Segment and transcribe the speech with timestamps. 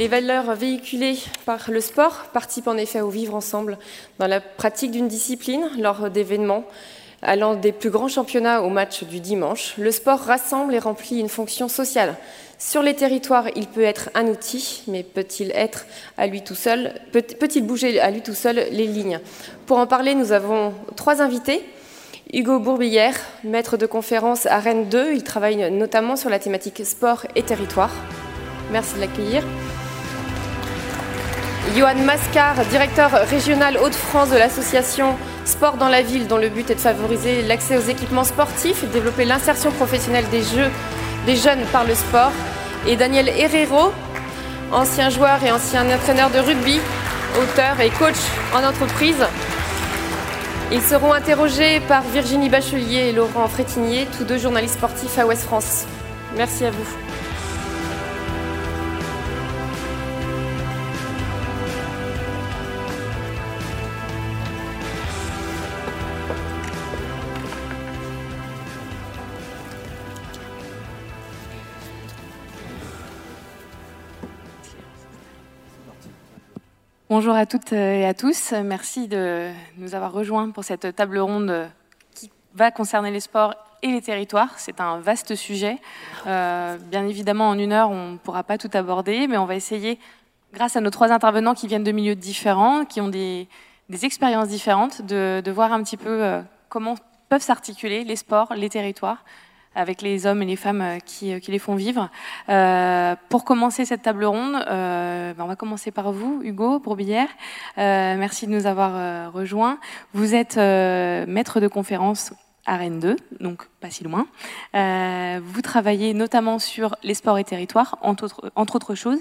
[0.00, 3.76] Les valeurs véhiculées par le sport participent en effet au vivre ensemble
[4.18, 6.64] dans la pratique d'une discipline lors d'événements
[7.20, 9.74] allant des plus grands championnats au match du dimanche.
[9.76, 12.16] Le sport rassemble et remplit une fonction sociale.
[12.58, 15.84] Sur les territoires, il peut être un outil, mais peut-il être
[16.16, 19.20] à lui tout seul Peut-il bouger à lui tout seul les lignes?
[19.66, 21.62] Pour en parler, nous avons trois invités.
[22.32, 27.26] Hugo Bourbillère, maître de conférence à Rennes 2, il travaille notamment sur la thématique sport
[27.36, 27.92] et territoire.
[28.72, 29.44] Merci de l'accueillir.
[31.76, 36.74] Johan Mascar, directeur régional Hauts-de-France de l'association Sport dans la ville, dont le but est
[36.74, 40.42] de favoriser l'accès aux équipements sportifs et développer l'insertion professionnelle des,
[41.26, 42.32] des jeunes par le sport.
[42.86, 43.92] Et Daniel Herrero,
[44.72, 46.80] ancien joueur et ancien entraîneur de rugby,
[47.40, 48.18] auteur et coach
[48.54, 49.24] en entreprise.
[50.72, 55.42] Ils seront interrogés par Virginie Bachelier et Laurent Frétinier, tous deux journalistes sportifs à Ouest
[55.42, 55.84] France.
[56.36, 57.09] Merci à vous.
[77.10, 78.52] Bonjour à toutes et à tous.
[78.52, 81.68] Merci de nous avoir rejoints pour cette table ronde
[82.14, 84.56] qui va concerner les sports et les territoires.
[84.58, 85.78] C'est un vaste sujet.
[86.28, 89.56] Euh, bien évidemment, en une heure, on ne pourra pas tout aborder, mais on va
[89.56, 89.98] essayer,
[90.54, 93.48] grâce à nos trois intervenants qui viennent de milieux différents, qui ont des,
[94.02, 96.94] expériences différentes, de, voir un petit peu euh, comment
[97.28, 99.24] peuvent s'articuler les sports, les territoires,
[99.74, 102.10] avec les hommes et les femmes euh, qui, euh, qui les font vivre.
[102.48, 107.28] Euh, pour commencer cette table ronde, euh, ben, on va commencer par vous, Hugo Bourbillère.
[107.78, 109.78] Euh, merci de nous avoir euh, rejoints.
[110.12, 112.32] Vous êtes maître de conférence
[112.66, 114.26] à Rennes 2, donc pas si loin.
[114.74, 119.20] vous travaillez notamment sur les sports et territoires, entre autres, entre autres choses.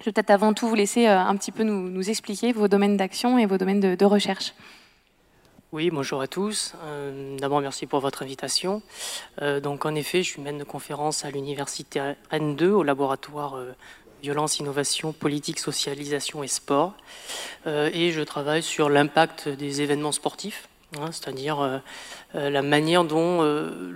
[0.00, 2.96] Je vais peut-être avant tout vous laisser un petit peu nous, nous expliquer vos domaines
[2.96, 4.54] d'action et vos domaines de, de recherche.
[5.74, 6.74] Oui, bonjour à tous.
[6.84, 8.80] Euh, D'abord, merci pour votre invitation.
[9.42, 13.56] Euh, donc, en effet, je suis maître de conférence à l'université Rennes 2 au laboratoire
[13.56, 13.72] euh,
[14.22, 16.94] Violence, Innovation, Politique, Socialisation et Sport.
[17.66, 21.82] Et je travaille sur l'impact des événements sportifs, hein, c'est-à-dire
[22.32, 23.42] la manière dont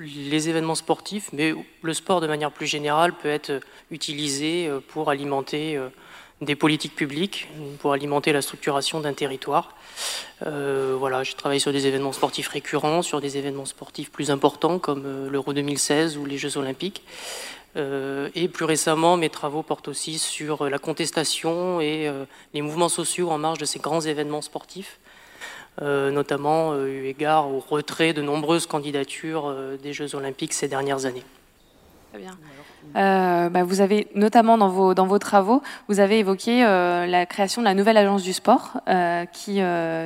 [0.01, 3.61] les événements sportifs, mais le sport de manière plus générale, peut être
[3.91, 5.81] utilisé pour alimenter
[6.41, 7.49] des politiques publiques
[7.81, 9.75] pour alimenter la structuration d'un territoire.
[10.47, 14.79] Euh, voilà, j'ai travaillé sur des événements sportifs récurrents, sur des événements sportifs plus importants
[14.79, 17.03] comme euh, l'Euro 2016 ou les Jeux Olympiques.
[17.77, 22.11] Euh, et plus récemment, mes travaux portent aussi sur la contestation et
[22.55, 24.99] les mouvements sociaux en marge de ces grands événements sportifs,
[25.81, 31.25] notamment eu égard au retrait de nombreuses candidatures des Jeux Olympiques ces dernières années.
[32.11, 32.39] Très bien.
[32.97, 37.27] Euh, bah, vous avez notamment dans vos, dans vos travaux, vous avez évoqué euh, la
[37.27, 39.61] création de la nouvelle agence du sport, euh, qui,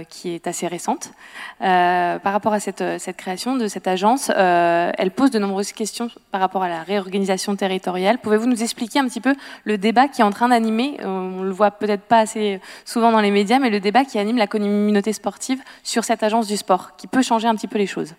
[0.08, 1.12] qui est assez récente.
[1.60, 6.40] Par rapport à cette, cette création de cette agence, elle pose de nombreuses questions par
[6.40, 8.19] rapport à la réorganisation territoriale.
[8.19, 9.34] Pouvez-vous nous expliquer un petit peu
[9.64, 13.20] le débat qui est en train d'animer, on le voit peut-être pas assez souvent dans
[13.20, 16.96] les médias, mais le débat qui anime la communauté sportive sur cette agence du sport,
[16.96, 18.14] qui peut changer un petit peu les choses?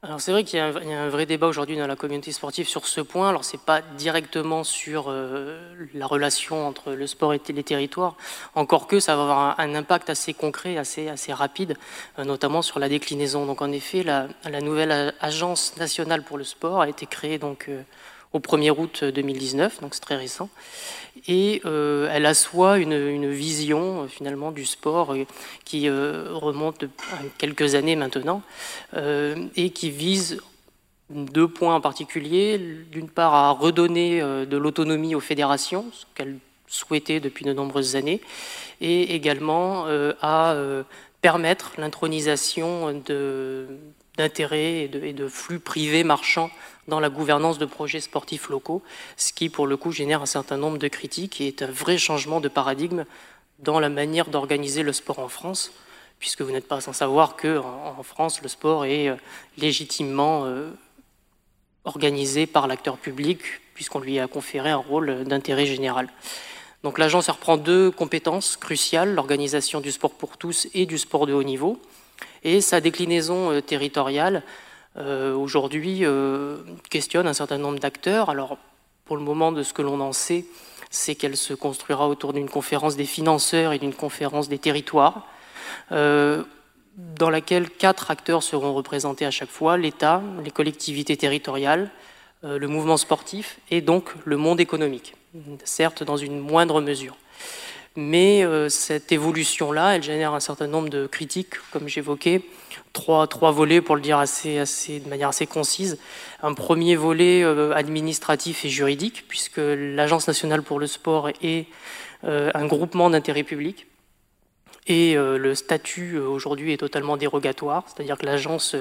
[0.00, 2.86] Alors c'est vrai qu'il y, a un vrai débat aujourd'hui dans la communauté sportive sur
[2.86, 3.30] ce point.
[3.30, 5.58] Alors c'est pas directement sur euh,
[5.92, 8.16] la relation entre le sport et les territoires,
[8.54, 11.76] encore que ça va avoir un, impact assez concret, assez rapide,
[12.20, 13.44] euh, notamment sur la déclinaison.
[13.44, 14.28] Donc en effet, la,
[14.60, 17.82] nouvelle agence nationale pour le sport a été créée euh,
[18.32, 20.48] au 1er août 2019, donc c'est très récent
[21.26, 25.24] et euh, elle assoit une, vision euh, finalement du sport euh,
[25.64, 28.42] qui remonte à quelques années maintenant
[29.56, 30.40] et qui vise
[31.10, 32.58] deux points en particulier.
[32.90, 38.20] D'une part, à redonner de l'autonomie aux fédérations, ce qu'elles souhaitaient depuis de nombreuses années,
[38.80, 39.86] et également
[40.20, 40.54] à
[41.20, 42.92] permettre l'intronisation
[44.16, 46.50] d'intérêts et de flux privés marchands
[46.88, 48.82] dans la gouvernance de projets sportifs locaux,
[49.16, 51.98] ce qui, pour le coup, génère un certain nombre de critiques et est un vrai
[51.98, 53.04] changement de paradigme
[53.60, 55.72] dans la manière d'organiser le sport en France,
[56.18, 59.16] puisque vous n'êtes pas sans savoir que en, France, le sport est euh,
[59.58, 60.70] légitimement euh,
[61.84, 63.40] organisé par l'acteur public,
[63.74, 66.08] puisqu'on lui a conféré un rôle d'intérêt général.
[66.82, 71.32] Donc l'agence reprend deux compétences cruciales, l'organisation du sport pour tous et du sport de
[71.32, 71.80] haut niveau,
[72.44, 74.67] et sa déclinaison euh, territoriale euh,
[75.04, 76.58] aujourd'hui euh,
[76.90, 78.30] questionne un certain nombre d'acteurs.
[78.30, 78.58] Alors,
[79.04, 80.44] pour le moment, de ce que l'on en sait,
[80.90, 85.26] c'est qu'elle se construira autour d'une conférence des financeurs et d'une conférence des territoires,
[85.92, 86.42] euh,
[86.96, 91.90] dans laquelle quatre acteurs seront représentés à chaque fois, l'État, les collectivités territoriales,
[92.44, 95.14] euh, le mouvement sportif et donc le monde économique,
[95.64, 97.16] certes dans une moindre mesure.
[97.96, 102.42] Mais cette évolution-là, elle génère un certain nombre de critiques, comme j'évoquais,
[102.92, 105.98] trois, trois volets pour le dire assez, assez, de manière assez concise.
[106.42, 107.42] Un premier volet
[107.74, 111.66] administratif et juridique, puisque l'Agence nationale pour le sport est
[112.22, 113.88] un groupement d'intérêt public.
[114.88, 118.74] Et euh, le statut euh, aujourd'hui est totalement dérogatoire, c'est-à-dire que l'agence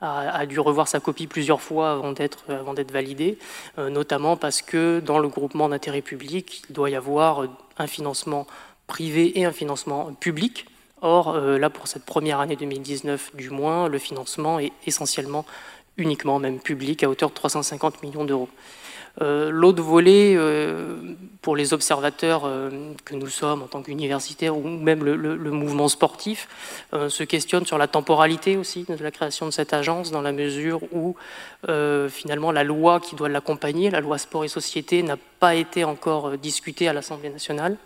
[0.00, 3.38] a, dû revoir sa copie plusieurs fois avant d'être avant d'être validée,
[3.78, 7.44] euh, notamment parce que dans le groupement d'intérêt public, il doit y avoir
[7.78, 8.46] un financement
[8.86, 10.66] privé et un financement public.
[11.02, 15.44] Or, là, pour cette première année 2019 du moins, le financement est essentiellement
[15.98, 18.48] uniquement même public à hauteur de 350 millions d'euros.
[19.22, 20.96] Euh, l'autre volet, euh,
[21.40, 26.48] pour les observateurs euh, que nous sommes en tant qu'universitaires ou même le, mouvement sportif,
[26.92, 30.80] se questionne sur la temporalité aussi de la création de cette agence, dans la mesure
[30.92, 31.16] où
[32.08, 36.36] finalement la loi qui doit l'accompagner, la loi sport et société, n'a pas été encore
[36.38, 37.76] discutée à l'Assemblée nationale.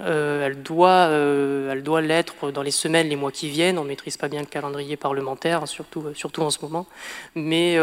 [0.00, 3.78] Euh, elle doit, euh, elle doit l'être dans les semaines, les mois qui viennent.
[3.78, 6.86] On ne maîtrise pas bien le calendrier parlementaire, hein, surtout, euh, surtout en ce moment.
[7.34, 7.78] Mais,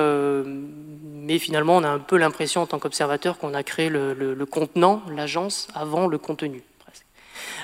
[0.46, 5.02] mais finalement, on a un peu l'impression en tant qu'observateur qu'on a créé le, contenant,
[5.16, 6.63] l'agence, avant le contenu.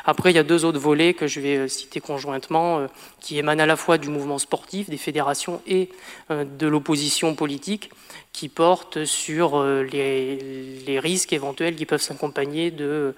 [0.06, 2.88] Après, il y a deux autres volets que je vais citer conjointement,
[3.20, 5.90] qui émanent à la fois du mouvement sportif, des fédérations et
[6.30, 7.92] de l'opposition politique,
[8.32, 13.16] qui portent sur les risques éventuels qui peuvent s'accompagner de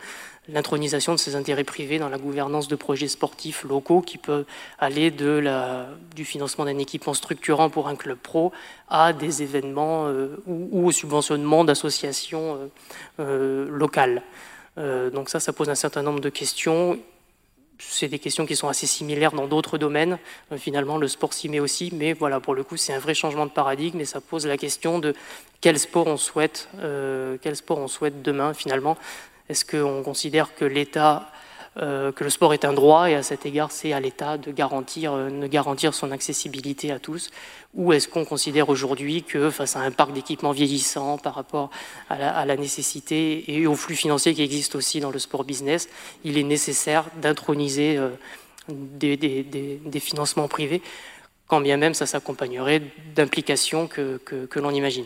[0.51, 4.45] l'intronisation de ces intérêts privés dans la gouvernance de projets sportifs locaux qui peut
[4.77, 5.43] aller de
[6.15, 8.51] du financement d'un équipement structurant pour un club pro
[8.89, 12.67] à des événements euh, ou, au subventionnement d'associations euh,
[13.19, 14.23] euh, locales.
[14.77, 16.99] donc ça, ça pose un certain nombre de questions.
[17.79, 20.17] C'est des questions qui sont assez similaires dans d'autres domaines.
[20.57, 23.45] finalement, le sport s'y met aussi, mais voilà, pour le coup, c'est un vrai changement
[23.45, 25.13] de paradigme et ça pose la question de
[25.61, 26.69] quel sport on souhaite,
[27.41, 28.53] quel sport on souhaite demain.
[28.53, 28.97] Finalement,
[29.49, 31.31] est-ce qu'on considère que l'État,
[31.77, 34.51] euh, que le sport est un droit et à cet égard c'est à l'État de
[34.51, 37.31] garantir, euh, garantir son accessibilité à tous?
[37.73, 41.71] Ou est-ce qu'on considère aujourd'hui que face à un parc d'équipements vieillissant par rapport
[42.09, 45.89] à la, nécessité et au flux financier qui existe aussi dans le sport business,
[46.23, 48.09] il est nécessaire d'introniser euh,
[48.67, 50.81] des, financements privés,
[51.47, 52.83] quand bien même ça s'accompagnerait
[53.15, 55.05] d'implications que l'on imagine?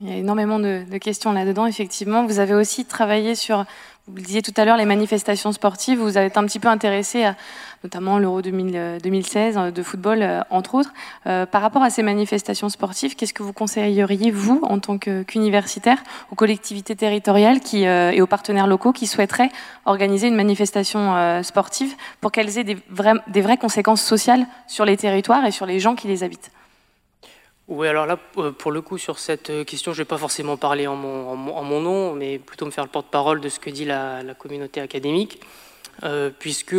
[0.00, 2.24] Il y a énormément de, questions là-dedans, effectivement.
[2.24, 3.66] Vous avez aussi travaillé sur,
[4.06, 5.98] vous le disiez tout à l'heure, les manifestations sportives.
[5.98, 7.36] Vous été un petit peu intéressé à
[7.84, 10.92] notamment l'Euro 2016 euh, de football, euh, entre autres.
[11.26, 15.98] Euh, par rapport à ces manifestations sportives, qu'est-ce que vous conseilleriez, vous, en tant qu'universitaire,
[16.30, 19.50] aux collectivités territoriales qui, et aux partenaires locaux qui souhaiteraient
[19.84, 22.78] organiser une manifestation sportive pour qu'elles aient des,
[23.28, 26.50] des vraies conséquences sociales sur les territoires et sur les gens qui les habitent?
[27.70, 30.18] Oui, alors là, euh, pour le coup, sur cette euh, question, je ne vais pas
[30.18, 33.84] forcément parler en mon, nom, mais plutôt me faire le porte-parole de ce que dit
[33.84, 35.40] la, communauté académique,
[36.02, 36.74] euh, puisque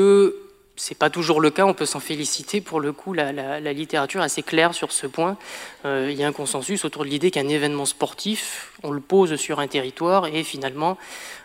[0.75, 2.59] c'est pas toujours le cas, on peut s'en féliciter.
[2.59, 5.37] Pour le coup, la, littérature est assez claire sur ce point.
[5.85, 9.61] il y a un consensus autour de l'idée qu'un événement sportif, on le pose sur
[9.61, 10.97] un territoire et finalement,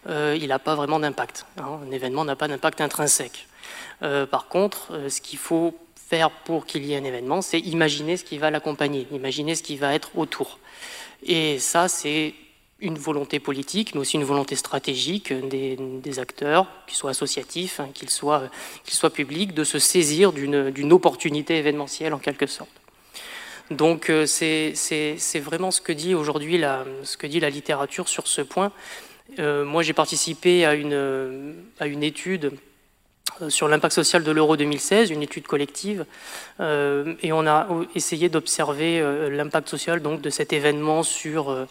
[0.08, 1.46] il n'a pas vraiment d'impact.
[1.58, 1.80] Hein.
[1.86, 3.46] Un événement n'a pas d'impact intrinsèque.
[4.00, 5.74] par contre, ce qu'il faut
[6.08, 9.62] faire pour qu'il y ait un événement, c'est imaginer ce qui va l'accompagner, imaginer ce
[9.62, 10.58] qui va être autour.
[11.24, 12.34] Et ça, c'est
[12.78, 18.10] une volonté politique, mais aussi une volonté stratégique des, acteurs, qu'ils soient associatifs, hein, qu'ils
[18.10, 18.50] soient,
[18.86, 22.70] soient, publics, de se saisir d'une opportunité événementielle en quelque sorte.
[23.70, 28.28] Donc euh, c'est vraiment ce que dit aujourd'hui la, ce que dit la littérature sur
[28.28, 28.70] ce point.
[29.40, 32.52] Euh, moi, j'ai participé à une, à une étude
[33.48, 36.06] sur l'impact social de l'euro 2016, une étude collective,
[36.60, 41.66] euh, et on a essayé d'observer euh, l'impact social donc, de cet événement sur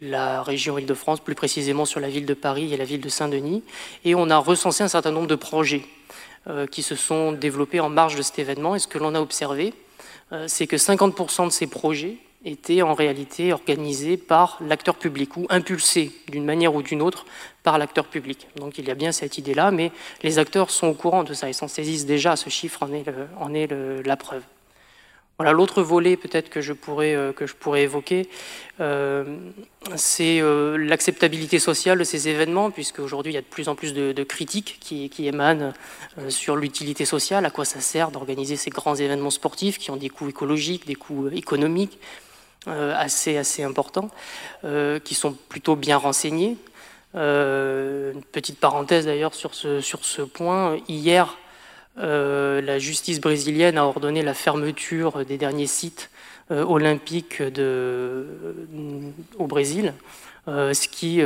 [0.00, 3.62] la région Île-de-France, plus précisément sur la ville de Paris et la ville de Saint-Denis,
[4.04, 5.84] et on a recensé un certain nombre de projets
[6.70, 9.72] qui se sont développés en marge de cet événement, et ce que l'on a observé,
[10.46, 16.12] c'est que 50% de ces projets était en réalité organisé par l'acteur public ou impulsé
[16.28, 17.24] d'une manière ou d'une autre
[17.62, 18.48] par l'acteur public.
[18.56, 19.90] Donc il y a bien cette idée-là, mais
[20.22, 23.72] les acteurs sont au courant de ça, ils s'en saisissent déjà, ce chiffre en est,
[24.04, 24.42] la preuve.
[25.36, 27.32] Voilà, l'autre volet peut-être que, je pourrais, euh,
[27.74, 28.28] évoquer,
[28.78, 29.24] euh,
[29.96, 33.74] c'est euh, l'acceptabilité sociale de ces événements, puisque aujourd'hui il y a de plus en
[33.74, 35.72] plus de, critiques qui, émanent
[36.28, 40.08] sur l'utilité sociale, à quoi ça sert d'organiser ces grands événements sportifs qui ont des
[40.08, 41.98] coûts écologiques, des coûts économiques,
[42.66, 44.10] assez, assez importants,
[44.64, 46.56] euh, qui sont plutôt bien renseignés.
[47.14, 50.78] Euh, une petite parenthèse d'ailleurs sur ce, sur ce point.
[50.88, 51.36] Hier,
[51.96, 56.10] la justice brésilienne a ordonné la fermeture des derniers sites
[56.50, 58.26] olympique de,
[59.38, 59.94] au Brésil.
[60.48, 61.22] ce qui,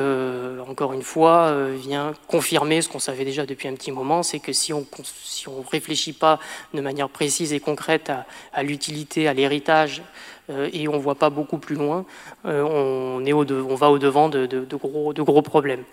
[0.69, 4.53] encore une fois, vient confirmer ce qu'on savait déjà depuis un petit moment, c'est que
[4.53, 6.39] si on ne réfléchit pas
[6.75, 8.13] de manière précise et concrète
[8.53, 10.03] à, l'utilité, à l'héritage,
[10.49, 12.05] et on ne voit pas beaucoup plus loin,
[12.45, 15.85] on, est au on va au-devant de, gros, de, gros, problèmes.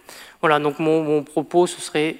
[0.41, 2.17] Voilà, donc mon, propos, ce serait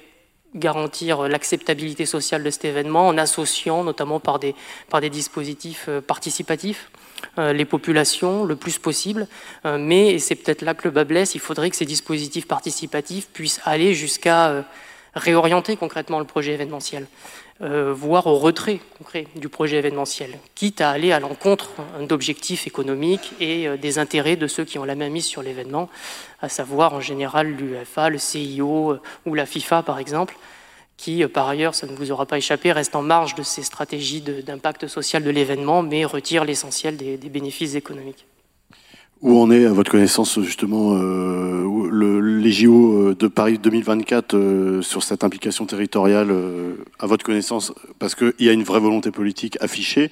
[0.56, 4.54] garantir l'acceptabilité sociale de cet événement en associant notamment par des,
[4.88, 6.90] par des dispositifs euh, participatifs
[7.38, 9.26] euh, les populations le plus possible.
[9.64, 12.46] Euh, mais, et c'est peut-être là que le bas blesse, il faudrait que ces dispositifs
[12.46, 14.64] participatifs puissent aller jusqu'à
[15.16, 17.06] réorienter concrètement le projet événementiel.
[17.62, 21.70] Euh, voire au retrait concret du projet événementiel, quitte à aller à l'encontre
[22.06, 25.88] d'objectifs économiques et euh, des intérêts de ceux qui ont la main mise sur l'événement,
[26.42, 30.36] à savoir en général l'UEFA, le CIO euh, ou la FIFA par exemple,
[30.98, 34.20] qui par ailleurs, ça ne vous aura pas échappé, reste en marge de ces stratégies
[34.20, 38.26] d'impact social de l'événement, mais retire l'essentiel des bénéfices économiques.
[39.22, 44.34] Où en est, à votre connaissance, justement, euh, le, les JO euh, de Paris 2024
[44.34, 46.34] euh, sur cette implication territoriale,
[46.98, 50.10] à votre connaissance Parce qu'il y a une vraie volonté politique affichée,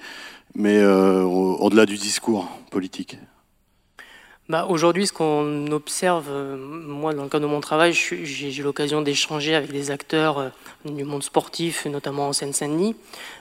[0.55, 3.19] mais au-delà du discours politique?
[4.51, 9.01] Bah, Aujourd'hui, ce qu'on observe, euh, moi, dans le cadre de mon travail, j'ai l'occasion
[9.01, 10.49] d'échanger avec des acteurs euh,
[10.85, 12.95] du monde sportif, notamment en Seine-Saint-Denis.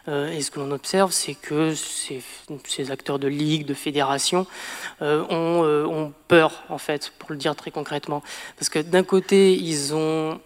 [0.07, 2.21] Euh, et ce que l'on observe, c'est que ces,
[2.65, 4.47] ces, acteurs de ligue, de fédération,
[5.01, 8.23] ont, ont, peur, en fait, pour le dire très concrètement.
[8.57, 10.39] Parce que d'un côté, ils ont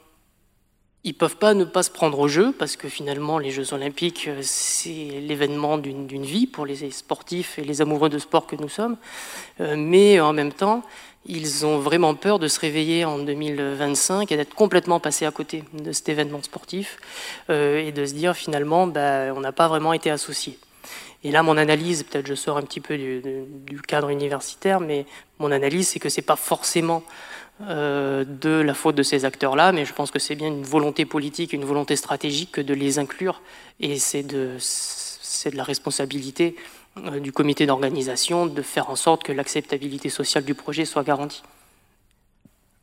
[1.04, 3.74] ils ne peuvent pas ne pas se prendre au jeu, parce que finalement, les Jeux
[3.74, 8.56] Olympiques, euh, c'est l'événement d'une vie pour les sportifs et les amoureux de sport que
[8.56, 8.98] nous sommes.
[9.62, 10.84] Euh, mais en même temps,
[11.26, 15.64] ils ont vraiment peur de se réveiller en 2025 et d'être complètement passés à côté
[15.74, 16.98] de cet événement sportif
[17.50, 20.58] euh, et de se dire finalement, bah, on n'a pas vraiment été associés.
[21.24, 23.22] Et là, mon analyse, peut-être je sors un petit peu du,
[23.66, 25.06] du cadre universitaire, mais
[25.40, 27.04] mon analyse, c'est que ce n'est pas forcément
[27.62, 31.06] euh, de la faute de ces acteurs-là, mais je pense que c'est bien une volonté
[31.06, 33.42] politique, une volonté stratégique de les inclure,
[33.80, 36.56] et c'est de, de la responsabilité
[36.98, 41.42] euh, du comité d'organisation de faire en sorte que l'acceptabilité sociale du projet soit garantie.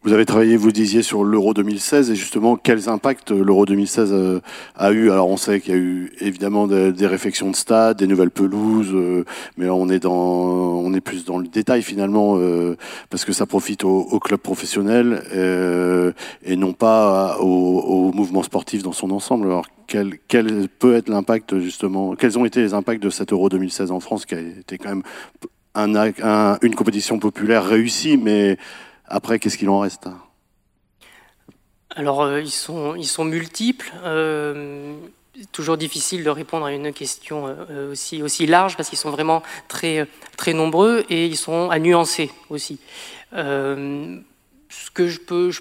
[0.05, 4.41] Vous avez travaillé, vous disiez, sur l'Euro 2016 et justement quels impacts l'Euro 2016 euh,
[4.77, 5.11] a eu?
[5.11, 8.93] Alors on sait qu'il y a eu évidemment des, réflexions de stade, des nouvelles pelouses,
[8.93, 9.25] euh,
[9.57, 12.77] mais on est dans, on est plus dans le détail finalement euh,
[13.09, 15.23] parce que ça profite aux au clubs professionnels
[16.45, 19.47] et non pas au, au, mouvement sportif dans son ensemble.
[19.47, 22.15] Alors quel, quel peut être l'impact justement?
[22.15, 24.91] Quels ont été les impacts de cet Euro 2016 en France qui a été quand
[24.91, 25.03] même
[25.75, 28.59] un, un, une compétition populaire réussie, mais
[29.15, 30.09] après, qu'est-ce qu'il en reste?
[31.91, 33.93] Alors, euh, ils, sont, ils sont multiples.
[34.03, 34.97] Euh,
[35.53, 39.45] toujours difficile de répondre à une question euh, aussi, aussi large parce qu'ils sont vraiment
[39.69, 42.81] très, très nombreux et ils sont à nuancer aussi.
[43.33, 45.53] ce que je peux,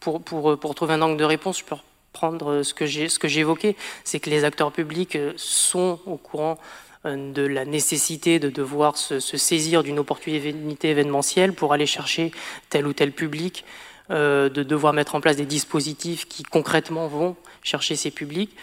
[0.00, 1.76] pour, pour, pour, trouver un angle de réponse, je peux
[2.12, 2.84] reprendre ce que
[3.28, 3.74] j'ai évoqué,
[4.04, 9.20] c'est que les acteurs publics sont au courant euh, de la nécessité de devoir se,
[9.20, 12.32] saisir d'une opportunité événementielle pour aller chercher
[12.70, 13.64] tel ou tel public,
[14.10, 18.54] euh, de devoir mettre en place des dispositifs qui concrètement vont chercher ces publics.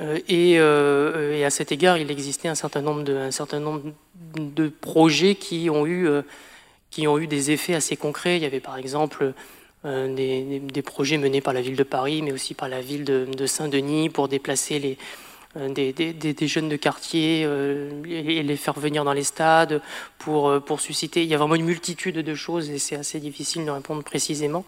[0.00, 3.82] Euh, et, à cet égard, il existait un certain nombre de, un certain nombre
[4.36, 6.08] de projets qui ont, eu,
[6.90, 8.36] qui ont eu des effets assez concrets.
[8.36, 9.32] Il y avait par exemple
[9.84, 14.10] des, projets menés par la ville de Paris, mais aussi par la ville de Saint-Denis
[14.10, 14.98] pour déplacer les,
[15.56, 19.80] euh, des, jeunes de quartier euh, et les faire venir dans les stades
[20.18, 21.22] pour, euh, pour susciter.
[21.22, 24.66] Il y a vraiment une multitude de choses et c'est assez difficile de répondre précisément.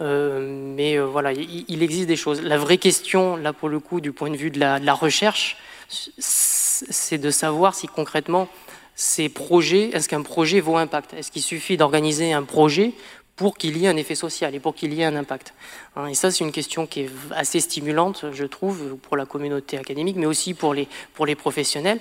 [0.00, 2.40] mais voilà, il, existe des choses.
[2.40, 4.94] La vraie question, là pour le coup, du point de vue de la, de la
[4.94, 8.48] recherche, c'est de savoir si concrètement
[8.96, 11.14] ces projets, est-ce qu'un projet vaut impact?
[11.14, 12.94] Est-ce qu'il suffit d'organiser un projet
[13.36, 15.54] pour qu'il y ait un effet social et pour qu'il y ait un impact.
[15.96, 19.76] Hein, et ça, c'est une question qui est assez stimulante, je trouve, pour la communauté
[19.76, 22.00] académique, mais aussi pour les, pour les professionnels,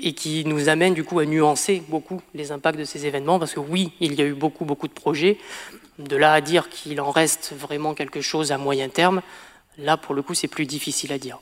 [0.00, 3.54] et qui nous amène du coup à nuancer beaucoup les impacts de ces événements, parce
[3.54, 5.38] que oui, il y a eu beaucoup, beaucoup de projets.
[5.98, 9.22] De là à dire qu'il en reste vraiment quelque chose à moyen terme,
[9.78, 11.38] là, pour le coup, c'est plus difficile à dire.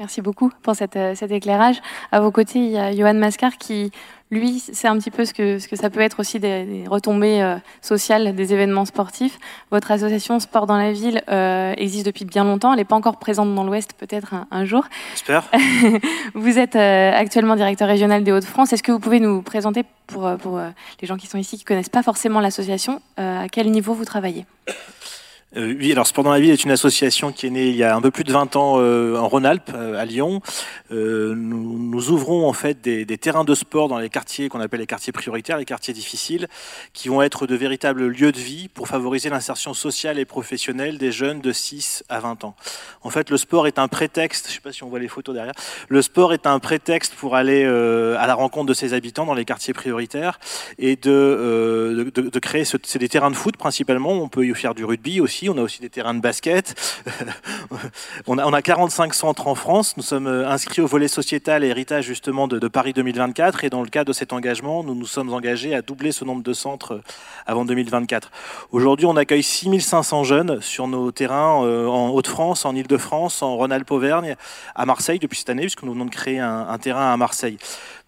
[0.00, 1.76] Merci beaucoup pour cet éclairage.
[2.10, 3.92] À vos côtés, il y a Johan Mascar qui,
[4.30, 7.42] lui, c'est un petit peu ce que, ce que ça peut être aussi des, retombées
[7.42, 9.38] euh, sociales des événements sportifs.
[9.70, 12.72] Votre association Sport dans la ville euh, existe depuis bien longtemps.
[12.72, 14.84] Elle n'est pas encore présente dans l'Ouest, peut-être un, jour.
[15.10, 15.44] J'espère.
[16.34, 18.72] vous êtes euh, actuellement directeur régional des Hauts-de-France.
[18.72, 20.58] Est-ce que vous pouvez nous présenter, pour, pour
[21.02, 24.06] les gens qui sont ici, qui ne connaissent pas forcément l'association, à quel niveau vous
[24.06, 24.46] travaillez?
[25.56, 27.82] Euh, oui, alors Sport dans la ville est une association qui est née il y
[27.82, 30.40] a un peu plus de 20 ans euh, en Rhône-Alpes, euh, à Lyon.
[30.90, 35.12] Nous, ouvrons en fait des, terrains de sport dans les quartiers qu'on appelle les quartiers
[35.12, 36.48] prioritaires, les quartiers difficiles,
[36.92, 41.12] qui vont être de véritables lieux de vie pour favoriser l'insertion sociale et professionnelle des
[41.12, 42.54] jeunes de 6 à 20 ans.
[43.02, 45.08] En fait, le sport est un prétexte, je ne sais pas si on voit les
[45.08, 45.54] photos derrière,
[45.88, 49.44] le sport est un prétexte pour aller à la rencontre de ses habitants dans les
[49.44, 50.40] quartiers prioritaires
[50.78, 55.20] et de créer, c'est des terrains de foot principalement, on peut y faire du rugby
[55.20, 56.74] aussi on a aussi des terrains de basket.
[58.26, 59.96] on, a, on, a, 45 centres en France.
[59.96, 63.64] Nous sommes euh, inscrits au volet sociétal et héritage justement de, Paris 2024.
[63.64, 66.42] Et dans le cadre de cet engagement, nous nous sommes engagés à doubler ce nombre
[66.42, 67.02] de centres euh,
[67.46, 68.30] avant 2024.
[68.72, 74.36] Aujourd'hui, on accueille 6500 jeunes sur nos terrains euh, en Haute-France, en Ile-de-France, en Rhône-Alpes-Auvergne,
[74.74, 77.58] à Marseille depuis cette année, puisque nous venons de créer un terrain à Marseille.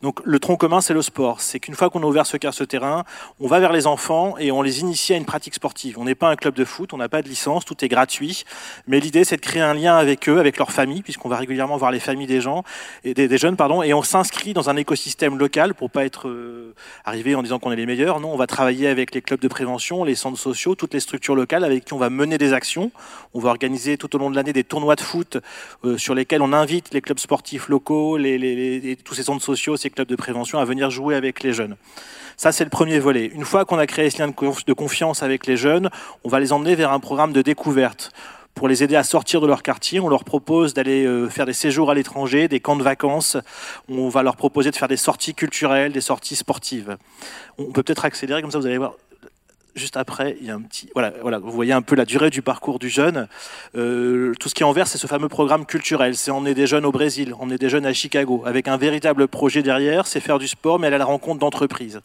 [0.02, 1.40] Donc le tronc commun, c'est le sport.
[1.40, 3.04] C'est qu'une fois qu'on a ouvert ce, ce terrain,
[3.40, 5.96] on va vers les enfants et on les initie à une pratique sportive.
[5.98, 8.44] On n'est pas un club de foot, on n'a pas de licence, tout est gratuit.
[8.88, 11.76] Mais l'idée, c'est de créer un lien avec eux, avec leur famille, puisqu'on va régulièrement
[11.76, 12.64] voir les familles des gens,
[13.04, 16.74] et des, jeunes, pardon, et on s'inscrit dans un écosystème local pour pas être euh,
[17.04, 18.18] arrivé en disant qu'on est les meilleurs.
[18.18, 21.36] Non, on va travailler avec les clubs de prévention, les centres sociaux, toutes les structures
[21.36, 22.90] locales avec qui on va mener des actions.
[23.34, 25.38] On va organiser tout au long de l'année des tournois de foot
[25.84, 30.08] euh, sur lesquels on invite les clubs sportifs locaux, tous ces centres sociaux, ces clubs
[30.08, 31.76] de prévention à venir jouer avec les jeunes.
[32.36, 33.26] Ça, c'est le premier volet.
[33.26, 35.90] Une fois qu'on a créé ce lien de confiance avec les jeunes,
[36.24, 38.10] on va les emmener vers un programme de découverte
[38.54, 40.00] pour les aider à sortir de leur quartier.
[40.00, 43.36] On leur propose d'aller euh, faire des séjours à l'étranger, des camps de vacances.
[43.88, 46.96] On va leur proposer de faire des sorties culturelles, des sorties sportives.
[47.58, 48.94] On peut peut-être accélérer, comme ça vous allez voir
[49.74, 50.88] juste après, il y a un petit.
[50.94, 53.28] Voilà, voilà, vous voyez un peu la durée du parcours du jeune.
[53.76, 56.16] Euh, tout ce qui est en vert, c'est ce fameux programme culturel.
[56.16, 59.62] C'est emmener des jeunes au Brésil, emmener des jeunes à Chicago, avec un véritable projet
[59.62, 60.06] derrière.
[60.06, 62.00] C'est faire du sport, mais aller à la rencontre d'entreprises.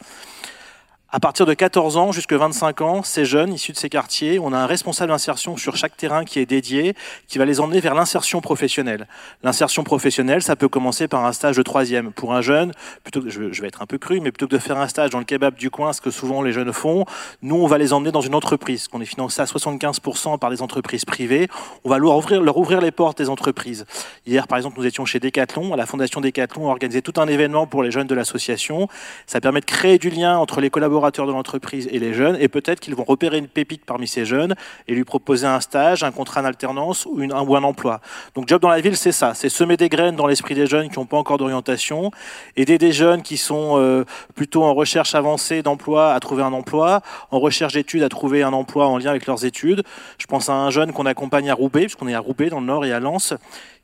[1.09, 4.51] À partir de 14 ans jusqu'à 25 ans, ces jeunes issus de ces quartiers, on
[4.51, 6.95] a un responsable d'insertion sur chaque terrain qui est dédié,
[7.29, 9.07] qui va les emmener vers l'insertion professionnelle.
[9.41, 12.11] L'insertion professionnelle, ça peut commencer par un stage de troisième.
[12.11, 12.73] Pour un jeune,
[13.05, 15.11] plutôt que, je vais être un peu cru, mais plutôt que de faire un stage
[15.11, 17.05] dans le kebab du coin, ce que souvent les jeunes font,
[17.41, 20.61] nous, on va les emmener dans une entreprise, qu'on est financé à 75% par des
[20.61, 21.47] entreprises privées.
[21.85, 23.85] On va leur ouvrir, leur ouvrir les portes des entreprises.
[24.25, 25.73] Hier, par exemple, nous étions chez Decathlon.
[25.73, 28.89] La Fondation Decathlon a organisé tout un événement pour les jeunes de l'association.
[29.25, 32.47] Ça permet de créer du lien entre les collaborateurs de l'entreprise et les jeunes, et
[32.47, 34.55] peut-être qu'ils vont repérer une pépite parmi ces jeunes
[34.87, 38.01] et lui proposer un stage, un contrat d'alternance ou, un, ou emploi.
[38.35, 40.89] Donc Job dans la ville, c'est ça, c'est semer des graines dans l'esprit des jeunes
[40.89, 42.11] qui n'ont pas encore d'orientation,
[42.55, 44.05] aider des jeunes qui sont euh,
[44.35, 48.53] plutôt en recherche avancée d'emploi à trouver un emploi, en recherche d'études à trouver un
[48.53, 49.83] emploi en lien avec leurs études.
[50.17, 52.65] Je pense à un jeune qu'on accompagne à Roubaix, puisqu'on est à Roubaix dans le
[52.65, 53.33] Nord et à Lens,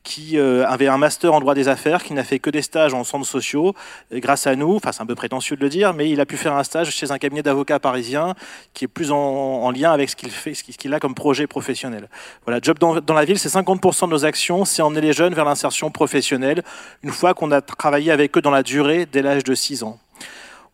[0.04, 2.94] qui euh, avait un master en droit des affaires, qui n'a fait que des stages
[2.94, 3.74] en centres sociaux.
[4.12, 6.38] grâce à nous, enfin c'est un peu prétentieux de le dire, mais il a pu
[6.38, 8.36] faire un stage chez un cabinet d'avocats parisien
[8.74, 12.10] qui est plus en, lien avec ce qu'il fait, ce qu'il a comme projet professionnel.
[12.46, 15.34] Voilà, Job dans, dans la ville, c'est 50% de nos actions, c'est emmener les jeunes
[15.34, 16.64] vers l'insertion professionnelle,
[17.02, 20.00] une fois qu'on a travaillé avec eux dans la durée dès l'âge de 6 ans.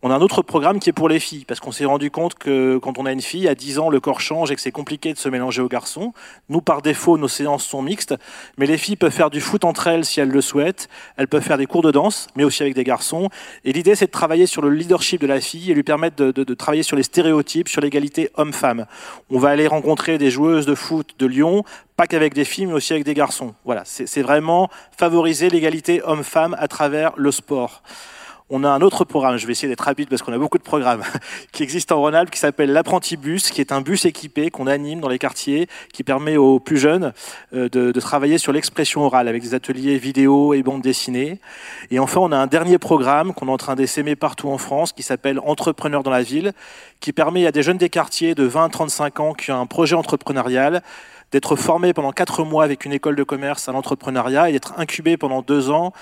[0.02, 2.32] On a un autre programme qui est pour les filles, parce qu'on s'est rendu compte
[2.32, 4.72] que quand on a une fille, à 10 ans, le corps change et que c'est
[4.72, 6.14] compliqué de se mélanger aux garçons.
[6.48, 8.14] Nous, par défaut, nos séances sont mixtes,
[8.56, 10.88] mais les filles peuvent faire du foot entre elles si elles le souhaitent.
[11.18, 13.28] Elles peuvent faire des cours de danse, mais aussi avec des garçons.
[13.66, 16.32] Et l'idée, c'est de travailler sur le leadership de la fille et lui permettre de,
[16.32, 18.86] de travailler sur les stéréotypes, sur l'égalité homme-femme.
[19.28, 21.62] On va aller rencontrer des joueuses de foot de Lyon,
[21.98, 23.54] pas qu'avec des filles, mais aussi avec des garçons.
[23.66, 27.82] Voilà, c'est vraiment favoriser l'égalité homme-femme à travers le sport.
[28.52, 30.64] On a un autre programme, je vais essayer d'être rapide parce qu'on a beaucoup de
[30.64, 31.04] programmes,
[31.52, 34.98] qui existe en Rhône-Alpes, qui s'appelle l'apprenti bus, qui est un bus équipé qu'on anime
[34.98, 37.12] dans les quartiers, qui permet aux plus jeunes
[37.54, 41.38] euh, de, travailler sur l'expression orale avec des ateliers vidéo et bandes dessinées.
[41.92, 44.92] Et enfin, on a un dernier programme qu'on est en train d'essaimer partout en France,
[44.92, 46.52] qui s'appelle Entrepreneurs dans la ville,
[46.98, 49.66] qui permet à des jeunes des quartiers de 20 à 35 ans qui ont un
[49.66, 50.82] projet entrepreneurial
[51.32, 55.16] d'être formés pendant quatre mois avec une école de commerce à l'entrepreneuriat et d'être incubés
[55.16, 55.92] pendant deux ans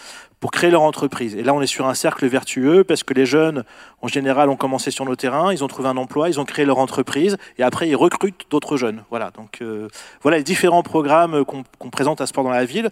[0.40, 1.34] pour créer leur entreprise.
[1.34, 3.64] Et là, on est sur un cercle vertueux parce que les jeunes,
[4.02, 6.64] en général, ont commencé sur nos terrains, ils ont trouvé un emploi, ils ont créé
[6.64, 9.02] leur entreprise et après, ils recrutent d'autres jeunes.
[9.10, 9.88] Voilà, donc euh,
[10.22, 12.90] voilà les différents programmes qu'on présente à Sport dans la ville.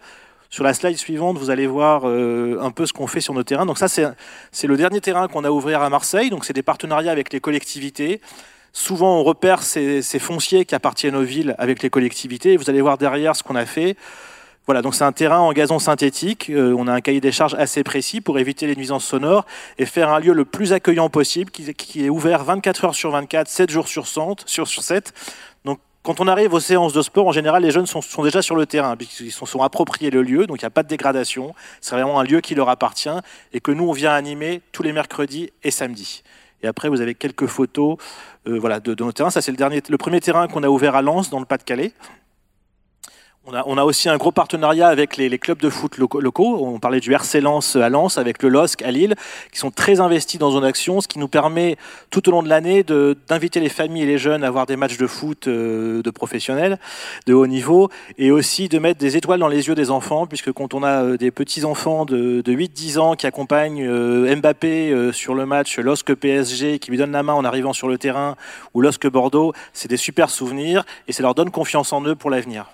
[0.48, 3.42] Sur la slide suivante, vous allez voir euh, un peu ce qu'on fait sur nos
[3.42, 3.66] terrains.
[3.66, 6.30] Donc ça, c'est le dernier terrain qu'on a ouvert à Marseille.
[6.30, 8.20] Donc c'est des partenariats avec les collectivités.
[8.78, 12.58] Souvent, on repère ces, fonciers qui appartiennent aux villes avec les collectivités.
[12.58, 13.96] Vous allez voir derrière ce qu'on a fait.
[14.66, 16.50] Voilà, donc c'est un terrain en gazon synthétique.
[16.50, 19.46] Euh, on a un cahier des charges assez précis pour éviter les nuisances sonores
[19.78, 23.48] et faire un lieu le plus accueillant possible, qui, est ouvert 24 heures sur 24,
[23.48, 25.14] 7 jours sur, 100, sur, 7.
[25.64, 28.56] Donc quand on arrive aux séances de sport, en général, les jeunes sont, déjà sur
[28.56, 31.54] le terrain, puisqu'ils se sont appropriés le lieu, donc il n'y a pas de dégradation.
[31.80, 33.08] C'est vraiment un lieu qui leur appartient
[33.54, 36.22] et que nous, on vient animer tous les mercredis et samedis.
[36.62, 37.96] Et après, vous avez quelques photos
[38.44, 39.30] voilà, de, de, nos terrains.
[39.30, 41.92] Ça, c'est le, le premier terrain qu'on a ouvert à Lens, dans le Pas-de-Calais.
[43.48, 47.12] On a, aussi un gros partenariat avec les, clubs de foot locaux, On parlait du
[47.12, 49.14] RC Lens à Lens, avec le LOSC à Lille,
[49.52, 51.76] qui sont très investis dans une action, ce qui nous permet
[52.10, 54.96] tout au long de l'année d'inviter les familles et les jeunes à voir des matchs
[54.96, 56.80] de foot euh, de professionnels
[57.26, 60.50] de haut niveau, et aussi de mettre des étoiles dans les yeux des enfants, puisque
[60.50, 65.36] quand on a euh, des petits enfants de, 8-10 ans qui accompagnent euh, Mbappé sur
[65.36, 68.34] le match LOSC PSG, qui lui donnent la main en arrivant sur le terrain,
[68.74, 72.30] ou LOSC Bordeaux, c'est des super souvenirs, et ça leur donne confiance en eux pour
[72.30, 72.72] l'avenir.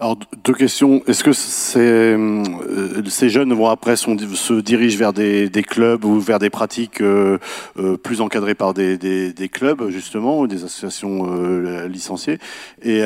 [0.00, 1.02] Alors deux questions.
[1.08, 1.32] Est-ce que
[1.76, 7.38] euh, ces jeunes vont après se dirigent vers des, clubs ou vers des pratiques euh,
[7.80, 11.26] euh, plus encadrées par des, clubs justement ou des associations
[11.88, 12.38] licenciées?
[12.80, 13.02] Et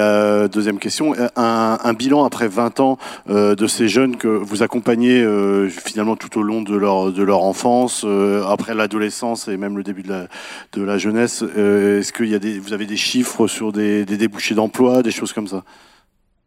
[0.52, 5.26] deuxième question, un, bilan après 20 ans de ces jeunes que vous accompagnez
[5.70, 8.04] finalement tout au long de leur de leur enfance,
[8.46, 10.26] après l'adolescence et même le début de la
[10.74, 11.40] de la jeunesse.
[11.42, 15.32] Est-ce qu'il y a des vous avez des chiffres sur des débouchés d'emploi, des choses
[15.32, 15.64] comme ça?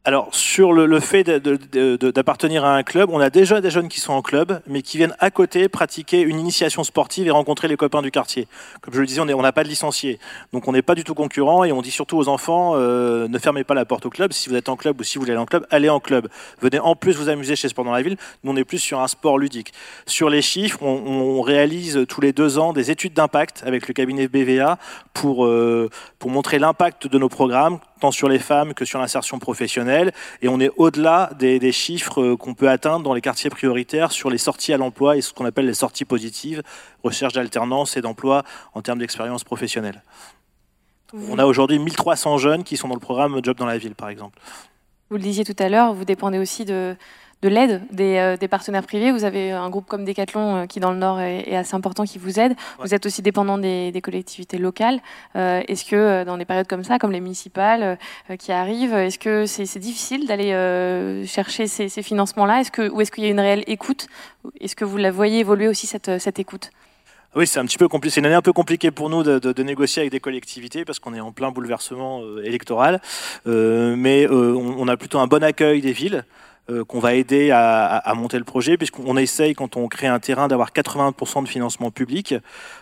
[0.08, 4.14] Alors, sur le, fait d'appartenir à un club, on a déjà des jeunes qui sont
[4.14, 8.04] en club, mais qui viennent à côté pratiquer une initiation sportive et rencontrer les copains
[8.04, 8.48] du quartier.
[8.82, 10.20] Comme je le disais, on n'a pas de licenciés.
[10.54, 13.40] Donc, on n'est pas du tout concurrent et on dit surtout aux enfants euh, ne
[13.40, 14.32] fermez pas la porte au club.
[14.32, 16.28] Si vous êtes en club ou si vous voulez aller en club, allez en club.
[16.62, 18.18] Venez en plus vous amuser chez Sport dans la ville.
[18.44, 19.74] Nous, on est plus sur un sport ludique.
[20.06, 24.28] Sur les chiffres, on, réalise tous les deux ans des études d'impact avec le cabinet
[24.28, 24.78] BVA
[25.14, 25.90] pour, euh,
[26.20, 30.14] pour montrer l'impact de nos programmes tant sur les femmes que sur l'insertion professionnelle.
[30.42, 34.30] Et on est au-delà des, chiffres euh, qu'on peut atteindre dans les quartiers prioritaires sur
[34.30, 36.62] les sorties à l'emploi et ce qu'on appelle les sorties positives,
[37.04, 40.04] recherche d'alternance et d'emploi en termes d'expérience professionnelle.
[41.14, 44.10] On a aujourd'hui 1300 jeunes qui sont dans le programme Job dans la ville, par
[44.10, 44.40] exemple.
[45.10, 46.96] Vous le disiez tout à l'heure, vous dépendez aussi de,
[47.46, 49.12] de l'aide euh, des, partenaires privés.
[49.12, 52.18] Vous avez un groupe comme Decathlon euh, qui, dans le Nord, est, assez important, qui
[52.18, 52.56] vous aide.
[52.80, 55.00] Vous êtes aussi dépendant des, collectivités locales.
[55.36, 57.98] Euh, est-ce que, dans des périodes comme ça, comme les municipales
[58.40, 60.52] qui arrivent, est-ce que c'est difficile d'aller
[61.28, 62.62] chercher ces, financements-là?
[62.62, 64.08] Est-ce que, Ou est-ce qu'il y a une réelle écoute?
[64.60, 66.72] Est-ce que vous la voyez évoluer aussi, cette, cette écoute?
[67.36, 68.14] Oui, c'est un petit peu compliqué.
[68.14, 71.14] C'est une année un peu compliquée pour nous de, négocier avec des collectivités parce qu'on
[71.14, 73.02] est en plein bouleversement électoral.
[73.46, 76.26] mais on, a plutôt un bon accueil des villes.
[76.72, 80.48] Euh, qu'on va aider à, monter le projet, puisqu'on essaye, quand on crée un terrain,
[80.48, 82.34] d'avoir 80% de financement public,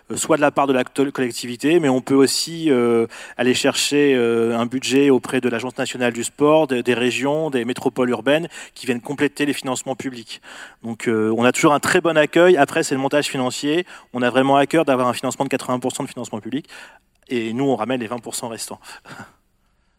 [0.10, 4.16] euh, soit de la part de la collectivité, mais on peut aussi euh, aller chercher
[4.16, 9.02] un budget auprès de l'Agence nationale du sport, des, régions, des métropoles urbaines, qui viennent
[9.02, 10.42] compléter les financements publics.
[10.84, 12.56] Donc on a toujours un très bon accueil.
[12.56, 13.86] Après, c'est le montage financier.
[14.14, 16.70] On a vraiment à cœur d'avoir un financement de 80% de financement public.
[17.28, 18.80] Et nous, on ramène les 20% restants.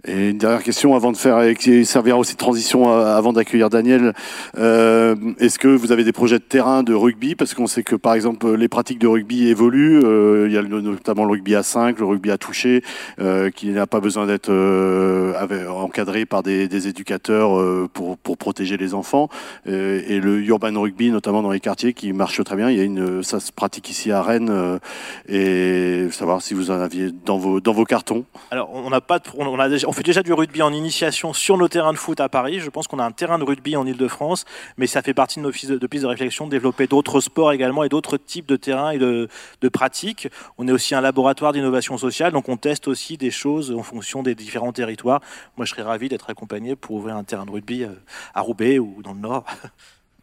[0.07, 3.71] Et une dernière question avant de faire, qui servira aussi de transition euh, avant d'accueillir
[3.71, 4.13] Daniel.
[4.59, 7.35] Euh, Est-ce que vous avez des projets de terrain de rugby?
[7.35, 10.05] Parce qu'on sait que par exemple les pratiques de rugby évoluent.
[10.05, 12.83] Euh, il y a notamment le rugby à 5, le rugby à toucher,
[13.19, 18.37] euh, qui n'a pas besoin d'être euh, encadré par des, des éducateurs euh, pour, pour,
[18.37, 19.31] protéger les enfants.
[19.65, 22.69] et le urban rugby, notamment dans les quartiers, qui marche très bien.
[22.69, 24.81] Il y a une, ça se pratique ici à Rennes.
[25.29, 28.25] et savoir si vous en aviez dans vos dans vos cartons.
[28.51, 31.69] Alors on n'a pas, on a déjà, fait déjà du rugby en initiation sur nos
[31.69, 32.61] terrains de foot à Paris.
[32.61, 34.45] Je pense qu'on a un terrain de rugby en Ile-de-France,
[34.77, 37.89] mais ça fait partie de nos pistes de, de réflexion développer d'autres sports également et
[37.89, 39.29] d'autres types de terrains et de,
[39.73, 40.29] pratiques.
[40.59, 44.23] On est aussi un laboratoire d'innovation sociale, donc on teste aussi des choses en fonction
[44.23, 45.21] des différents territoires.
[45.57, 47.89] Moi, je serais ravi d'être accompagné pour ouvrir un terrain de rugby euh,
[48.35, 49.45] à Roubaix ou dans le Nord.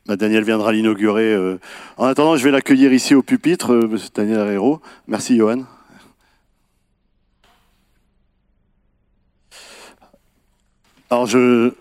[0.08, 1.32] Bah, Daniel viendra l'inaugurer.
[1.32, 1.60] Euh.
[1.96, 4.82] En attendant, je vais l'accueillir ici au pupitre, euh, Daniel Herrero.
[5.08, 5.66] Merci, Johan.
[11.12, 11.74] Alors, je,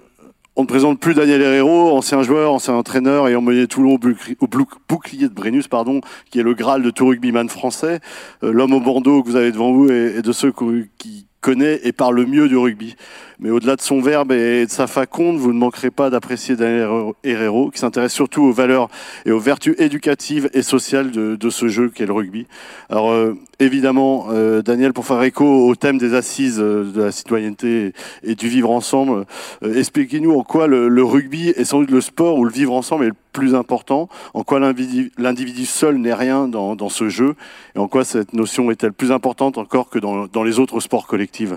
[0.57, 3.97] on ne présente plus Daniel Herrero, ancien joueur, ancien entraîneur et emmené Toulon
[4.41, 4.49] au
[4.89, 6.01] bouclier de Brennus, pardon,
[6.33, 8.01] qui est le Graal de tout rugbyman français,
[8.43, 10.53] euh, l'homme au bandeau que vous avez devant vous et, de ceux
[10.99, 12.97] qui connaît et parle le mieux du rugby.
[13.39, 16.91] Mais au-delà de son verbe et de sa faconde, vous ne manquerez pas d'apprécier Daniel
[17.25, 18.89] Herrero, qui s'intéresse surtout aux valeurs
[19.25, 22.47] et aux vertus éducatives et sociales de, de ce jeu qu'est le rugby.
[22.91, 27.13] Alors euh, évidemment, euh, Daniel, pour faire écho au thème des assises euh, de la
[27.13, 29.25] citoyenneté et du vivre ensemble,
[29.63, 33.05] expliquez-nous en quoi le, le, rugby est sans doute le sport où le vivre ensemble
[33.05, 37.37] est le plus important, en quoi l'individu seul n'est rien dans, ce jeu,
[37.75, 41.07] et en quoi cette notion est-elle plus importante encore que dans, dans les autres sports
[41.07, 41.53] collectifs.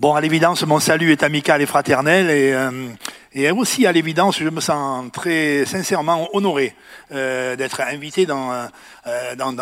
[0.00, 2.88] Bon, à l'évidence, mon salut est amical et fraternel et, euh,
[3.36, 6.76] Et aussi, à l'évidence, je me sens très sincèrement honoré
[7.10, 9.52] euh, d'être invité dans, euh, dans,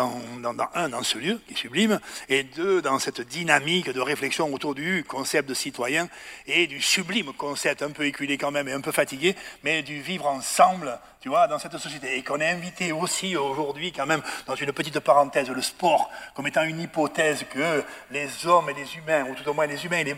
[0.75, 4.75] un, dans ce lieu qui est sublime, et deux, dans cette dynamique de réflexion autour
[4.75, 6.07] du concept de citoyen
[6.45, 10.01] et du sublime concept, un peu éculé quand même et un peu fatigué, mais du
[10.01, 12.17] vivre ensemble tu vois, dans cette société.
[12.17, 16.47] Et qu'on est invité aussi aujourd'hui, quand même, dans une petite parenthèse, le sport, comme
[16.47, 17.81] étant une hypothèse que
[18.11, 20.15] les hommes et les humains, ou tout au moins les humains et les,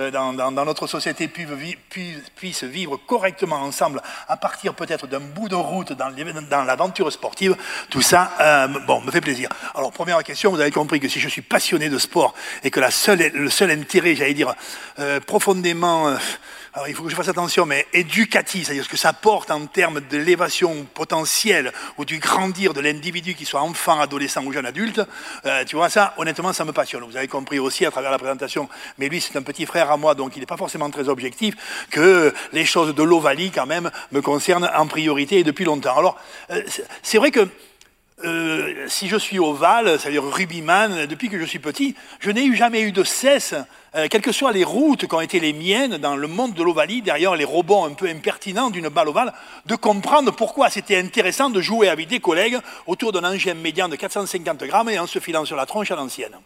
[0.00, 5.54] euh, dans, notre société puissent, puissent, vivre correctement ensemble à partir peut-être d'un bout de
[5.54, 7.56] route dans, l'aventure sportive,
[7.88, 9.48] tout ça, euh, bon, me fait plaisir.
[9.74, 12.34] Alors, première question, vous avez compris que si je suis passionné de sport
[12.64, 14.54] et que la seule, le seul intérêt, j'allais dire,
[14.98, 16.16] euh, profondément
[16.74, 19.64] alors il faut que je fasse attention, mais éducatif, c'est-à-dire ce que ça porte en
[19.66, 25.00] termes de potentielle ou du grandir de l'individu, qui soit enfant, adolescent ou jeune adulte,
[25.46, 27.04] euh, tu vois, ça, honnêtement, ça me passionne.
[27.04, 29.96] Vous avez compris aussi à travers la présentation, mais lui, c'est un petit frère à
[29.96, 31.54] moi, donc il n'est pas forcément très objectif,
[31.90, 35.96] que les choses de l'Ovalie, quand même, me concernent en priorité et depuis longtemps.
[35.96, 36.18] Alors,
[36.50, 36.60] euh,
[37.04, 37.48] c'est vrai que
[38.22, 42.82] euh, si je suis ovale, c'est-à-dire rugbyman, depuis que je suis petit, je n'ai jamais
[42.82, 43.54] eu de cesse,
[43.96, 46.62] euh, quelles que soient les routes qui ont été les miennes dans le monde de
[46.62, 49.32] l'ovalie, derrière les robots un peu impertinents d'une balle ovale,
[49.66, 53.96] de comprendre pourquoi c'était intéressant de jouer avec des collègues autour d'un engin médian de
[53.96, 56.36] 450 grammes et en se filant sur la tronche à l'ancienne.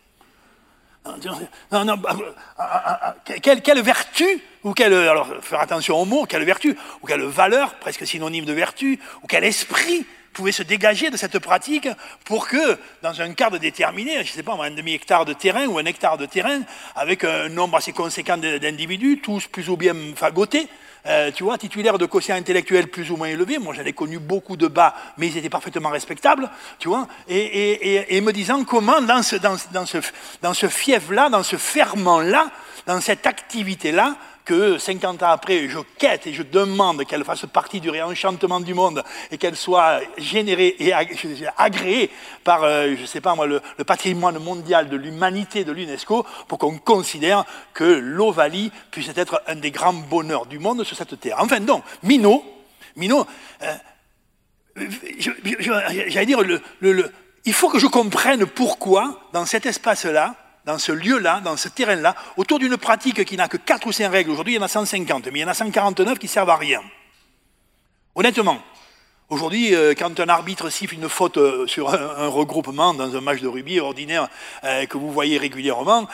[3.43, 8.07] Quelle, vertu, ou quelle, alors faire attention aux mots, quelle vertu, ou quelle valeur, presque
[8.07, 10.07] synonyme de vertu, ou quel esprit
[10.39, 11.89] pouvait se dégager de cette pratique
[12.25, 15.79] pour que, dans un cadre déterminé, je ne sais pas, un demi-hectare de terrain ou
[15.79, 16.61] un hectare de terrain,
[16.95, 20.69] avec un nombre assez conséquent d'individus, tous plus ou bien fagotés,
[21.07, 23.59] euh, tu vois, titulaires de quotient intellectuel plus ou moins élevé.
[23.59, 26.49] Moi, j'en ai connu beaucoup de bas, mais ils étaient parfaitement respectables,
[26.79, 29.99] tu vois, et, me disant comment, dans ce, dans, dans ce,
[30.41, 32.49] dans ce fief-là, dans ce ferment-là,
[32.87, 34.15] dans cette activité-là,
[34.49, 38.73] que 50 ans après, je quête et je demande qu'elle fasse partie du réenchantement du
[38.73, 42.11] monde et qu'elle soit générée et agréée
[42.45, 46.57] par, euh, je ne sais pas moi, le, patrimoine mondial de l'humanité de l'UNESCO pour
[46.57, 51.37] qu'on considère que l'Ovalie puisse être un des grands bonheurs du monde sur cette terre.
[51.41, 52.43] Enfin, donc, Minot,
[52.97, 53.27] Minot
[53.63, 53.75] euh,
[56.09, 56.41] j'allais dire,
[57.45, 60.37] il faut que je comprenne pourquoi, dans cet espace-là,
[60.69, 64.13] dans ce lieu-là, dans ce terrain-là, autour d'une pratique qui n'a que 4 ou 5
[64.13, 64.31] règles.
[64.31, 66.57] Aujourd'hui, il y en a 150, mais il y en a 149 qui servent à
[66.57, 66.83] rien.
[68.15, 68.59] Honnêtement,
[69.31, 73.41] aujourd'hui, euh, quand un arbitre siffle une faute euh, sur un, regroupement dans un match
[73.41, 74.29] de rugby ordinaire
[74.63, 76.07] euh, que vous voyez régulièrement,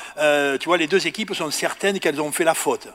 [0.60, 2.86] tu vois, les deux équipes sont certaines qu'elles ont fait la faute.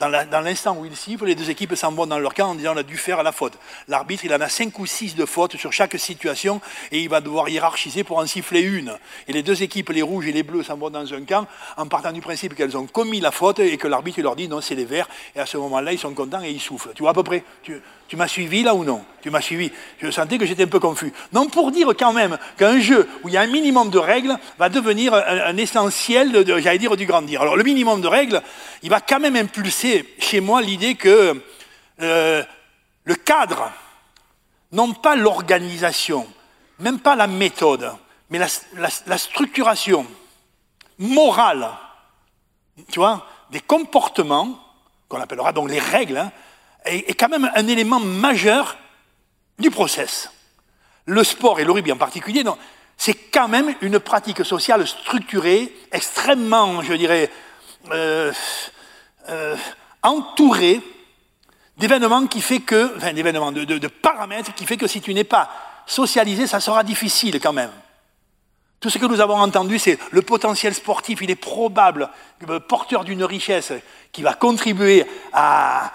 [0.00, 2.72] Dans l'instant où il siffle, les deux équipes s'en vont dans leur camp en disant
[2.74, 3.52] on a dû faire la faute.
[3.86, 7.20] L'arbitre, il en a cinq ou six de fautes sur chaque situation et il va
[7.20, 8.96] devoir hiérarchiser pour en siffler une.
[9.28, 11.86] Et les deux équipes, les rouges et les bleus, s'en vont dans un camp en
[11.86, 14.74] partant du principe qu'elles ont commis la faute et que l'arbitre leur dit non, c'est
[14.74, 15.08] les verts.
[15.36, 16.92] Et à ce moment-là, ils sont contents et ils soufflent.
[16.94, 17.44] Tu vois à peu près
[18.16, 19.04] m'as suivi là ou non?
[19.22, 19.70] Tu m'as suivi.
[20.00, 21.12] Je sentais que j'étais un peu confus.
[21.32, 24.36] Non, pour dire quand même qu'un jeu où il y a un minimum de règles
[24.58, 27.42] va devenir un, essentiel, j'allais dire, du grandir.
[27.42, 28.42] Alors le minimum de règles,
[28.82, 31.40] il va quand même impulser chez moi l'idée que
[32.02, 32.42] euh,
[33.04, 33.70] le cadre,
[34.72, 36.26] non pas l'organisation,
[36.78, 37.92] même pas la méthode,
[38.30, 40.06] mais la, structuration
[40.98, 41.68] morale,
[42.90, 44.58] tu vois, des comportements,
[45.08, 46.32] qu'on appellera donc les règles, hein,
[46.84, 48.78] est, quand même un élément majeur
[49.58, 50.30] du process.
[51.06, 52.44] Le sport et le rugby en particulier,
[52.96, 57.30] c'est quand même une pratique sociale structurée, extrêmement, je dirais,
[57.90, 58.32] euh,
[59.28, 59.56] euh,
[60.02, 60.80] entourée
[61.76, 65.24] d'événements qui fait que, enfin d'événements, de, de, paramètres qui fait que si tu n'es
[65.24, 65.50] pas
[65.86, 67.72] socialisé, ça sera difficile quand même.
[68.80, 72.08] Tout ce que nous avons entendu, c'est le potentiel sportif, il est probable,
[72.68, 73.72] porteur d'une richesse
[74.12, 75.92] qui va contribuer à,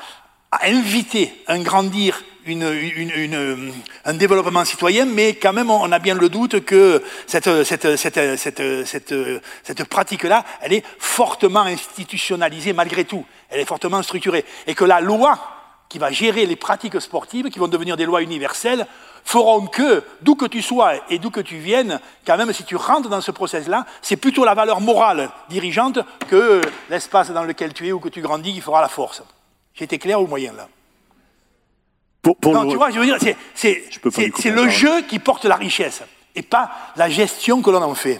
[0.63, 7.01] inviter un grandir, un développement citoyen, mais quand même on a bien le doute que
[7.25, 14.85] cette, cette pratique-là, elle est fortement institutionnalisée malgré tout, elle est fortement structurée, et que
[14.85, 15.39] la loi
[15.89, 18.87] qui va gérer les pratiques sportives, qui vont devenir des lois universelles,
[19.23, 22.75] feront que, d'où que tu sois et d'où que tu viennes, quand même si tu
[22.75, 27.87] rentres dans ce process-là, c'est plutôt la valeur morale dirigeante que l'espace dans lequel tu
[27.87, 29.23] es ou que tu grandis qui fera la force.
[29.75, 30.67] J'étais clair au moyen là
[32.43, 33.17] non, tu vois, je veux dire,
[33.53, 36.01] c'est le jeu qui porte la richesse
[36.35, 38.19] et pas la gestion que l'on en fait.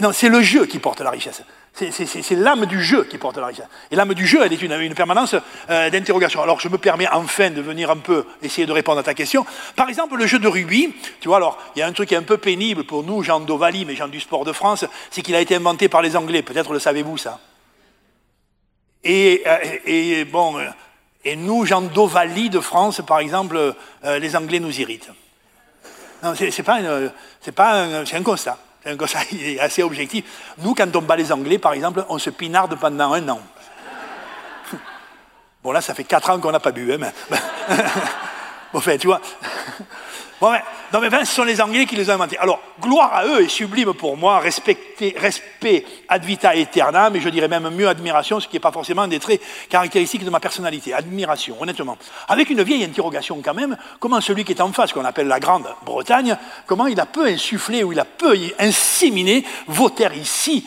[0.00, 1.42] non, c'est le jeu qui porte la richesse.
[1.72, 3.66] C'est l'âme du jeu qui porte la richesse.
[3.90, 5.36] Et l'âme du jeu, elle est une, une permanence
[5.68, 6.42] euh, d'interrogation.
[6.42, 9.44] Alors, je me permets enfin de venir un peu essayer de répondre à ta question.
[9.74, 12.14] Par exemple, le jeu de rugby, tu vois, alors, il y a un truc qui
[12.14, 15.20] est un peu pénible pour nous, gens d'Ovalie, mais gens du sport de France, c'est
[15.20, 16.40] qu'il a été inventé par les Anglais.
[16.40, 17.40] Peut-être le savez-vous, ça
[19.08, 19.44] Et,
[19.86, 20.58] et, bon,
[21.24, 25.10] et nous, gens d'Ovalie de France, par exemple, les Anglais nous irritent.
[26.22, 26.80] Non, c'est pas,
[27.54, 28.58] pas, c'est un constat.
[28.82, 29.20] C'est un constat
[29.60, 30.24] assez objectif.
[30.58, 33.40] Nous, quand on bat les Anglais, par exemple, on se pinarde pendant un an.
[35.62, 36.92] Bon, là, ça fait quatre ans qu'on n'a pas bu.
[36.92, 37.10] Hein,
[38.72, 39.20] bon, fait, tu vois.
[40.38, 42.36] Bon, mais, non, mais ce sont les Anglais qui les ont inventés.
[42.36, 47.30] Alors, gloire à eux et sublime pour moi, respecter, respect ad vita aeternam, mais je
[47.30, 50.38] dirais même mieux admiration, ce qui n'est pas forcément un des traits caractéristiques de ma
[50.38, 50.92] personnalité.
[50.92, 51.96] Admiration, honnêtement.
[52.28, 55.40] Avec une vieille interrogation quand même, comment celui qui est en face, qu'on appelle la
[55.40, 60.66] Grande-Bretagne, comment il a peu insufflé ou il a peu inséminé vos terres ici,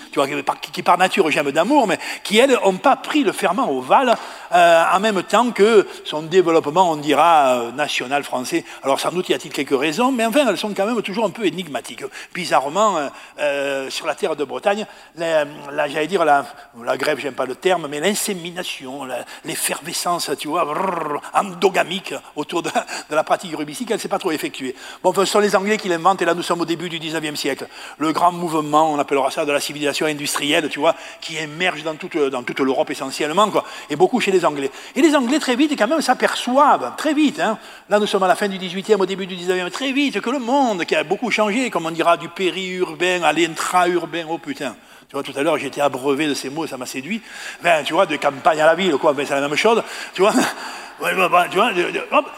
[0.72, 4.16] qui par nature j'aime d'amour, mais qui, elles, n'ont pas pris le ferment ovale
[4.54, 8.66] euh, en même temps que son développement, on dira, euh, national français.
[8.84, 11.30] Alors sans doute y a-t-il quelques raisons, mais enfin elles sont quand même toujours un
[11.30, 12.04] peu énigmatiques.
[12.34, 13.10] Bizarrement,
[13.40, 14.86] euh, sur la terre de Bretagne,
[15.16, 15.46] la,
[15.88, 16.46] j'allais dire la,
[16.84, 19.08] la grève, j'aime pas le terme, mais l'insémination,
[19.46, 20.66] l'effervescence, tu vois,
[21.34, 22.72] endogamique autour de,
[23.10, 24.76] la pratique rubistique, elle ne s'est pas trop effectuée.
[25.04, 27.36] Bon, ce sont les Anglais qui l'inventent, et là nous sommes au début du 19e
[27.36, 27.68] siècle.
[27.98, 31.96] Le grand mouvement, on appellera ça de la civilisation industrielle, tu vois, qui émerge dans
[31.96, 34.72] toute, dans toute l'Europe essentiellement, quoi, et beaucoup chez les Anglais.
[34.96, 37.58] Et les Anglais, très vite, quand même, s'aperçoivent, très vite, hein,
[37.90, 40.30] là nous sommes à la fin du 18e, au début du 19e, très vite, que
[40.30, 44.76] le monde, qui a beaucoup changé, comme on dira, du périurbain à l'intra-urbain, oh putain.
[45.10, 47.20] Tu vois, tout à l'heure, j'étais abreuvé de ces mots, ça m'a séduit.
[47.64, 49.82] Ben, tu vois, de campagne à la ville, quoi, ben, c'est la même chose.
[50.14, 50.34] Tu vois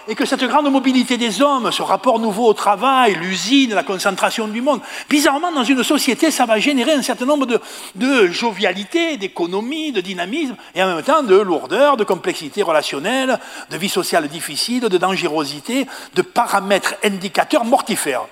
[0.08, 4.48] et que cette grande mobilité des hommes, ce rapport nouveau au travail, l'usine, la concentration
[4.48, 7.60] du monde, bizarrement, dans une société, ça va générer un certain nombre de,
[7.96, 13.40] de jovialité, d'économie, de dynamisme, et en même temps de lourdeur, de complexité relationnelle,
[13.72, 18.28] de vie sociale difficile, de dangerosité, de paramètres indicateurs mortifères.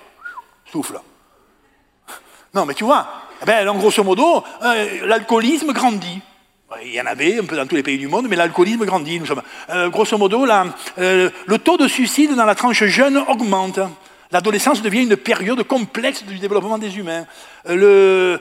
[0.71, 0.99] Souffle.
[2.53, 3.07] Non, mais tu vois,
[3.41, 6.21] eh ben, en grosso modo, euh, l'alcoolisme grandit.
[6.83, 9.19] Il y en avait un peu dans tous les pays du monde, mais l'alcoolisme grandit.
[9.19, 13.79] Nous sommes, euh, grosso modo, euh, le taux de suicide dans la tranche jeune augmente.
[14.31, 17.25] L'adolescence devient une période complexe du développement des humains.
[17.65, 18.39] Le,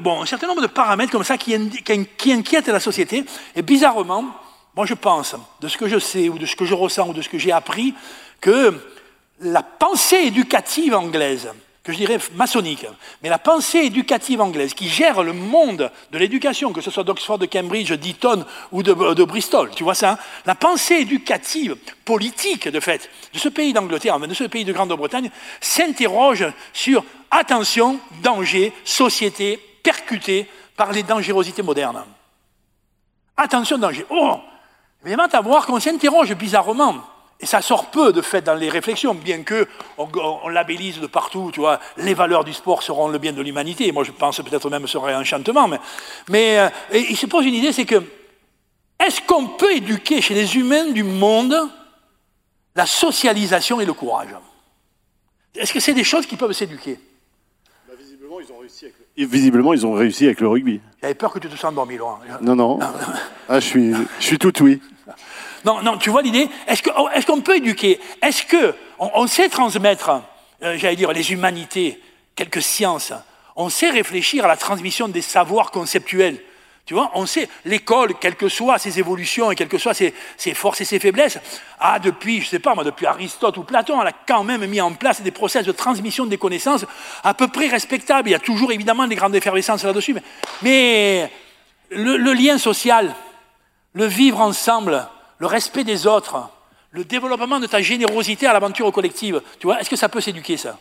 [0.00, 1.56] bon, un certain nombre de paramètres comme ça qui,
[2.16, 3.24] qui, inquiètent la société.
[3.56, 4.24] Et bizarrement,
[4.76, 7.12] moi je pense, de ce que je sais, ou de ce que je ressens, ou
[7.12, 7.94] de ce que j'ai appris,
[8.40, 8.72] que
[9.40, 11.48] la pensée éducative anglaise,
[11.86, 12.84] que je dirais maçonnique,
[13.22, 17.38] mais la pensée éducative anglaise qui gère le monde de l'éducation, que ce soit d'Oxford,
[17.38, 22.80] de Cambridge, d'Eton ou de, Bristol, tu vois ça hein, La pensée éducative, politique de
[22.80, 29.56] fait, de ce pays d'Angleterre, de ce pays de Grande-Bretagne, s'interroge sur attention, danger, société
[29.84, 32.02] percutée par les dangerosités modernes.
[33.36, 34.04] Attention, danger.
[34.10, 34.40] Oh
[35.04, 36.96] Évidemment, à voir qu'on s'interroge bizarrement
[37.38, 39.68] et ça sort peu de fait dans les réflexions, bien que
[39.98, 43.92] on, labellise de partout, tu vois, les valeurs du sport seront le bien de l'humanité.
[43.92, 45.68] Moi, je pense peut-être même serait un enchantement.
[45.68, 45.78] Mais,
[46.30, 48.02] mais euh, il se pose une idée, c'est que
[49.04, 51.54] est-ce qu'on peut éduquer chez les humains du monde
[52.74, 54.28] la socialisation et le courage?
[55.54, 56.98] Est-ce que c'est des choses qui peuvent s'éduquer?
[57.86, 59.26] Bah, visiblement, ils ont réussi avec le...
[59.26, 60.80] visiblement, ils ont réussi avec le rugby.
[61.02, 62.18] J'avais peur que tu te sens endormi, Laurent.
[62.40, 62.78] Non, non.
[63.50, 64.80] ah, je suis, je suis tout oui.
[65.66, 66.48] Non, tu vois l'idée?
[66.68, 68.00] Est-ce qu'on est peut éduquer?
[68.22, 70.22] Est-ce qu'on on sait transmettre,
[70.62, 72.00] euh, j'allais dire, les humanités,
[72.36, 73.12] quelques sciences?
[73.56, 76.40] On sait réfléchir à la transmission des savoirs conceptuels.
[76.84, 80.14] Tu vois, on sait, l'école, quelles que soient ses évolutions et quelles que soient ses,
[80.54, 81.38] forces et ses faiblesses,
[81.80, 84.80] a depuis, je sais pas moi, depuis Aristote ou Platon, elle a quand même mis
[84.80, 86.86] en place des process de transmission des connaissances
[87.24, 88.28] à peu près respectables.
[88.28, 90.14] Il y a toujours évidemment des grandes effervescences là-dessus,
[90.62, 91.28] mais,
[91.90, 93.12] le lien social,
[93.94, 96.48] le vivre ensemble, le respect des autres,
[96.90, 100.56] le développement de ta générosité à l'aventure collective, tu vois, est-ce que ça peut s'éduquer
[100.56, 100.78] ça?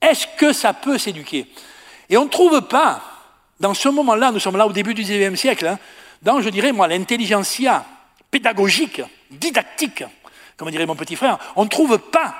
[0.00, 1.46] Est-ce que ça peut s'éduquer?
[2.08, 3.02] Et on ne trouve pas,
[3.60, 5.78] dans ce moment-là, nous sommes là au début du XIXe siècle, hein,
[6.22, 7.84] dans, je dirais, moi, l'intelligentsia
[8.30, 10.04] pédagogique, didactique,
[10.56, 12.34] comme dirait mon petit frère, on ne trouve pas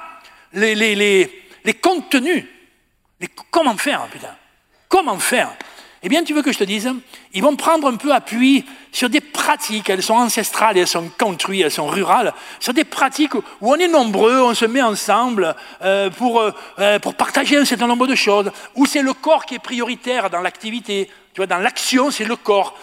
[0.53, 2.45] les, les, les, les contenus.
[3.21, 4.35] Les, comment faire, putain?
[4.89, 5.51] Comment faire?
[6.07, 6.89] Eh bien, tu veux que je te dise
[7.35, 11.63] Ils vont prendre un peu appui sur des pratiques, elles sont ancestrales, elles sont country,
[11.63, 16.09] elles sont rurales, sur des pratiques où on est nombreux, on se met ensemble euh,
[16.11, 19.57] pour, euh, euh, pour partager un certain nombre de choses, où c'est le corps qui
[19.57, 22.79] est prioritaire dans l'activité, tu vois, dans l'action, c'est le corps.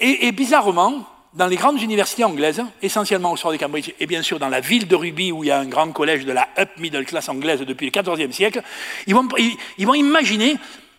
[0.00, 4.40] Et, bizarrement, dans les grandes universités anglaises, essentiellement au soir de Cambridge, et bien sûr
[4.40, 6.70] dans la ville de Ruby, où il y a un grand collège de la up
[6.78, 8.62] middle class anglaise depuis le XIVe siècle,
[9.06, 10.56] ils vont imaginer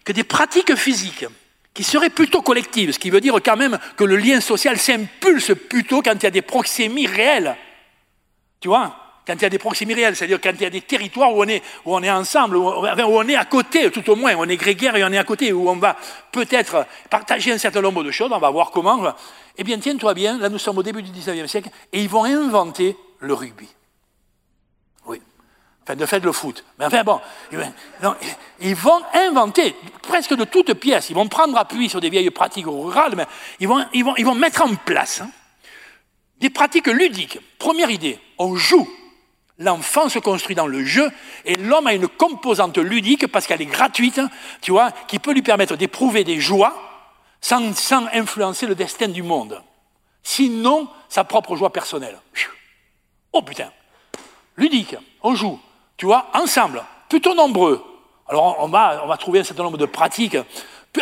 [0.08, 1.26] que des pratiques physiques
[1.74, 5.52] qui seraient plutôt collectives, ce qui veut dire quand même que le lien social s'impulse
[5.70, 7.58] plutôt quand il y a des proxémies réelles.
[8.62, 8.96] Tu vois
[9.28, 11.44] quand il y a des proximités réelles, c'est-à-dire quand il y a des territoires où
[11.44, 14.48] on est, où on est ensemble, où on, est à côté, tout au moins, on
[14.48, 15.98] est grégaire et on est à côté, où on va
[16.32, 19.14] peut-être partager un certain nombre de choses, on va voir comment.
[19.58, 22.24] Eh bien, tiens-toi bien, là nous sommes au début du 19e siècle, et ils vont
[22.24, 23.68] inventer le rugby.
[25.88, 26.66] Enfin, de fait, le foot.
[26.78, 27.22] Mais enfin, bon,
[28.60, 31.10] ils vont inventer presque de toutes pièces.
[31.10, 33.26] Ils vont prendre appui sur des vieilles pratiques rurales, mais
[33.62, 35.30] ils vont, ils vont, ils vont mettre en place hein,
[36.40, 37.40] des pratiques ludiques.
[37.58, 38.86] Première idée, on joue
[39.60, 41.10] L'enfant se construit dans le jeu
[41.44, 44.22] et l'homme a une composante ludique parce qu'elle est gratuite,
[44.62, 46.76] tu vois, qui peut lui permettre d'éprouver des joies
[47.42, 49.64] sans, sans, influencer le destin du monde.
[50.22, 52.20] Sinon, sa propre joie personnelle.
[53.34, 53.72] Oh putain,
[54.58, 55.60] ludique, on joue,
[55.98, 57.84] tu vois, ensemble, plutôt nombreux.
[58.28, 60.38] Alors on va, on va trouver un certain nombre de pratiques,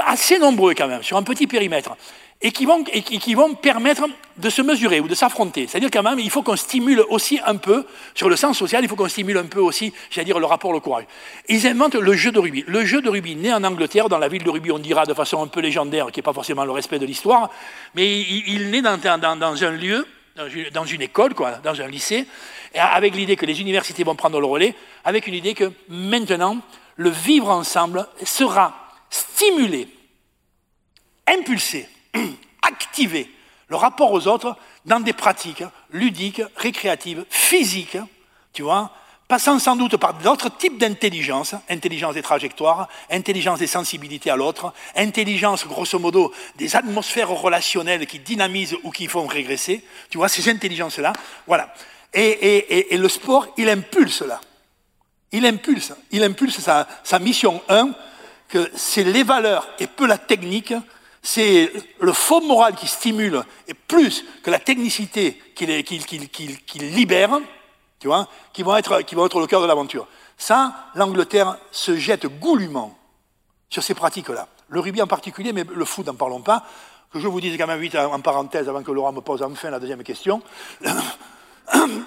[0.05, 1.95] assez nombreux quand même, sur un petit périmètre
[2.41, 5.67] et qui, vont, et qui vont permettre de se mesurer ou de s'affronter.
[5.67, 8.89] C'est-à-dire quand même, il faut qu'on stimule aussi un peu, sur le sens social, il
[8.89, 11.05] faut qu'on stimule un peu aussi, j'allais dire, le rapport au courage.
[11.47, 12.65] Ils inventent le jeu de rugby.
[12.67, 15.13] Le jeu de rugby, né en Angleterre, dans la ville de rugby, on dira de
[15.13, 17.49] façon un peu légendaire, qui n'est pas forcément le respect de l'histoire,
[17.95, 20.05] mais il, naît dans, dans, dans, un lieu,
[20.73, 22.27] dans une école, quoi, dans un lycée,
[22.73, 26.57] avec l'idée que les universités vont prendre le relais, avec une idée que maintenant,
[26.97, 29.87] le vivre ensemble sera stimulé,
[31.27, 31.87] impulsé,
[32.61, 33.29] activer
[33.67, 34.55] le rapport aux autres
[34.85, 37.97] dans des pratiques ludiques, récréatives, physiques,
[38.53, 38.91] tu vois,
[39.27, 44.73] passant sans doute par d'autres types d'intelligence, intelligence des trajectoires, intelligence des sensibilités à l'autre,
[44.95, 50.49] intelligence, grosso modo, des atmosphères relationnelles qui dynamisent ou qui font régresser, tu vois, ces
[50.49, 51.13] intelligences-là,
[51.47, 51.73] voilà.
[52.13, 54.39] Et, le sport, il impulse là.
[55.31, 57.89] Il impulse, il impulse sa, sa mission 1,
[58.47, 60.73] que c'est les valeurs et peu la technique
[61.25, 67.39] c'est le faux moral qui stimule, et plus que la technicité qui libère,
[68.53, 70.07] qui vont être, qui vont être le cœur de l'aventure.
[70.37, 72.97] Ça, l'Angleterre se jette goulûment
[73.69, 74.47] sur ces pratiques-là.
[74.69, 76.63] Le rugby en particulier, mais le foot, n'en parlons pas.
[77.11, 79.69] Que je vous dise quand même vite en parenthèse, avant que Laurent me pose enfin
[79.69, 80.41] la deuxième question.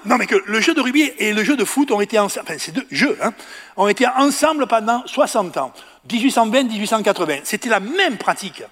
[0.04, 2.46] non, mais que le jeu de rugby et le jeu de foot ont été ensemble,
[2.50, 3.32] hein,
[3.76, 5.72] ont été ensemble pendant 60 ans,
[6.08, 7.40] 1820-1880.
[7.44, 8.62] C'était la même pratique.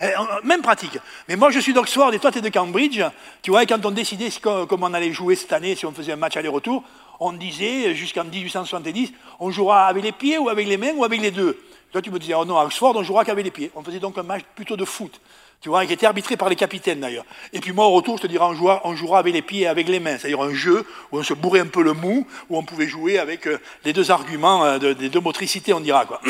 [0.00, 0.08] Eh,
[0.44, 0.98] même pratique.
[1.28, 3.00] Mais moi, je suis d'Oxford et toi, tu es de Cambridge.
[3.42, 6.16] Tu vois, quand on décidait comment on allait jouer cette année, si on faisait un
[6.16, 6.82] match aller-retour,
[7.18, 11.20] on disait, jusqu'en 1870, on jouera avec les pieds ou avec les mains ou avec
[11.20, 11.58] les deux.
[11.92, 13.70] Toi, tu me disais, oh non, à Oxford, on jouera qu'avec les pieds.
[13.74, 15.18] On faisait donc un match plutôt de foot.
[15.62, 17.24] Tu vois, qui était arbitré par les capitaines d'ailleurs.
[17.54, 19.88] Et puis moi, au retour, je te dirais, on jouera, avec les pieds et avec
[19.88, 20.18] les mains.
[20.18, 23.18] C'est-à-dire un jeu où on se bourrait un peu le mou, où on pouvait jouer
[23.18, 26.04] avec euh, les deux arguments, euh, des deux motricités, on dira.
[26.04, 26.20] Quoi.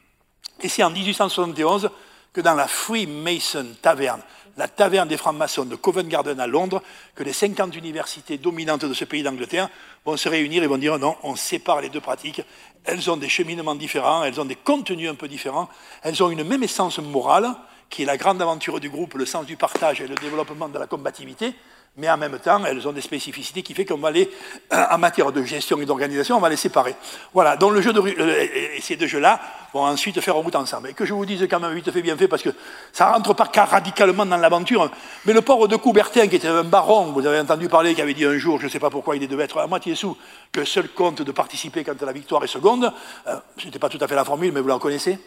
[0.62, 1.90] Et c'est en 1871
[2.32, 4.22] que dans la Freemason Taverne,
[4.56, 6.82] la taverne des francs-maçons de Covent Garden à Londres,
[7.14, 9.68] que les 50 universités dominantes de ce pays d'Angleterre
[10.04, 12.42] vont se réunir et vont dire non, on sépare les deux pratiques.
[12.84, 15.68] Elles ont des cheminements différents, elles ont des contenus un peu différents,
[16.02, 17.48] elles ont une même essence morale,
[17.88, 20.78] qui est la grande aventure du groupe, le sens du partage et le développement de
[20.78, 21.54] la combativité,
[21.96, 24.30] mais en même temps, elles ont des spécificités qui fait qu'on va les,
[24.72, 26.94] euh, en matière de gestion et d'organisation, on va les séparer.
[27.34, 28.46] Voilà, donc le jeu de euh,
[28.80, 29.38] ces deux jeux-là
[29.74, 30.88] vont ensuite faire route ensemble.
[30.88, 32.48] Et que je vous dise quand même vite fait bien fait, parce que
[32.92, 34.90] ça rentre pas radicalement dans l'aventure,
[35.26, 38.14] mais le port de Coubertin, qui était un baron, vous avez entendu parler, qui avait
[38.14, 40.16] dit un jour, je ne sais pas pourquoi il devait être à moitié sous,
[40.50, 42.90] que seul compte de participer quand la victoire est seconde,
[43.26, 45.18] euh, ce n'était pas tout à fait la formule, mais vous la connaissez?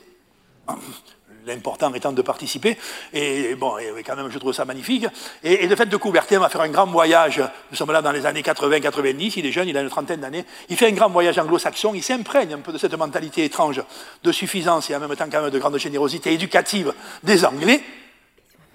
[1.46, 2.78] L'important étant de participer.
[3.14, 5.06] Et bon, et quand même, je trouve ça magnifique.
[5.44, 7.42] Et, le fait de Coubertin va faire un grand voyage.
[7.72, 9.34] Nous sommes là dans les années 80-90.
[9.38, 10.46] Il est jeune, il a une trentaine d'années.
[10.70, 11.94] Il fait un grand voyage anglo-saxon.
[11.96, 13.82] Il s'imprègne un peu de cette mentalité étrange
[14.24, 16.94] de suffisance et en même temps quand même de grande générosité éducative
[17.24, 17.82] des Anglais.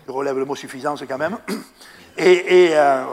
[0.07, 1.39] Je relève le mot suffisance quand même.
[2.18, 3.05] Et, euh,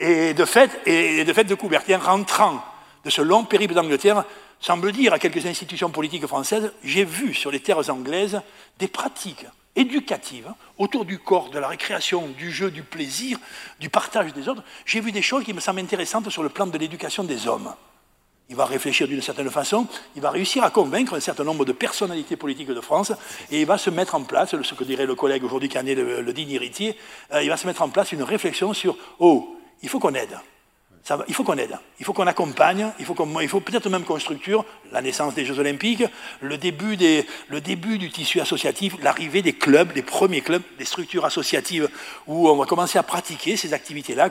[0.00, 2.64] et de, fait, et de fait, de Coubertin rentrant
[3.04, 4.24] de ce long périple d'Angleterre
[4.62, 8.40] semble dire à quelques institutions politiques françaises, j'ai vu sur les terres anglaises
[8.78, 9.44] des pratiques
[9.74, 13.38] éducatives autour du corps, de la récréation, du jeu, du plaisir,
[13.80, 14.62] du partage des autres.
[14.86, 17.74] J'ai vu des choses qui me semblent intéressantes sur le plan de l'éducation des hommes.
[18.50, 21.72] Il va réfléchir d'une certaine façon, il va réussir à convaincre un certain nombre de
[21.72, 23.12] personnalités politiques de France
[23.50, 25.86] et il va se mettre en place, ce que dirait le collègue aujourd'hui qui en
[25.86, 26.96] est le, digne héritier,
[27.32, 30.38] euh, il va se mettre en place une réflexion sur, oh, il faut qu'on aide
[31.26, 35.02] il faut qu'on aide, il faut qu'on accompagne, il faut, peut-être même qu'on structure la
[35.02, 36.04] naissance des Jeux Olympiques,
[36.40, 40.84] le début, des, le début du tissu associatif, l'arrivée des clubs, des premiers clubs, des
[40.84, 41.88] structures associatives
[42.26, 44.30] où on va commencer à pratiquer ces activités-là.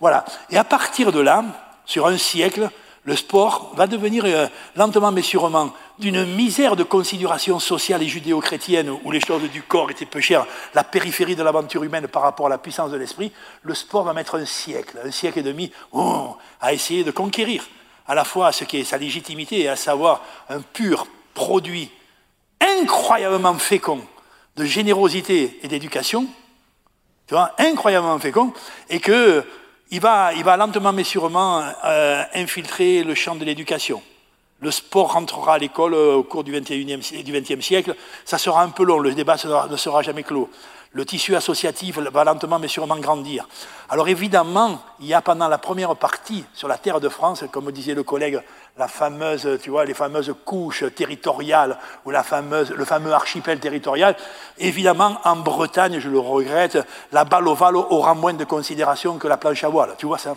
[0.00, 0.24] Voilà.
[0.50, 1.44] Et à partir de là,
[1.84, 2.68] sur un siècle,
[3.08, 8.90] Le sport va devenir euh, lentement mais sûrement d'une misère de considération sociale et judéo-chrétienne
[9.02, 12.48] où les choses du corps étaient peu chères, la périphérie de l'aventure humaine par rapport
[12.48, 13.32] à la puissance de l'esprit.
[13.62, 17.64] Le sport va mettre un siècle, un siècle et demi oh, à essayer de conquérir
[18.06, 21.90] à la fois ce qui est sa légitimité et à savoir un pur produit
[22.60, 24.02] incroyablement fécond
[24.56, 26.26] de générosité et d'éducation,
[27.26, 28.52] tu vois, incroyablement fécond,
[28.90, 29.46] et que
[29.90, 34.02] il va, il va lentement mais sûrement euh, infiltrer le champ de l'éducation.
[34.60, 37.94] Le sport rentrera à l'école euh, au cours du XXe siècle.
[38.24, 39.36] Ça sera un peu long, le débat
[39.70, 40.50] ne sera jamais clos
[40.92, 43.48] le tissu associatif va lentement mais sûrement grandir.
[43.90, 47.70] Alors évidemment, il y a pendant la première partie sur la terre de France, comme
[47.72, 48.40] disait le collègue,
[48.76, 54.16] la fameuse, tu vois, les fameuses couches territoriales ou le fameux archipel territorial.
[54.58, 56.78] Évidemment, en Bretagne, je le regrette,
[57.12, 59.94] la balle ovale aura moins de considération que la planche à voile.
[59.98, 60.34] Tu vois, c'est un.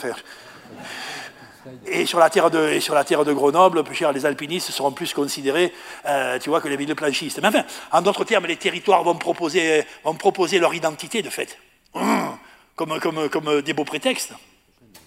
[1.85, 4.71] Et sur la terre de, et sur la terre de Grenoble, plus cher, les alpinistes
[4.71, 5.73] seront plus considérés,
[6.05, 7.39] euh, tu vois, que les villes planchistes.
[7.41, 11.57] Mais enfin, en d'autres termes, les territoires vont proposer, vont proposer leur identité, de fait,
[12.75, 14.33] comme, comme, comme des beaux prétextes.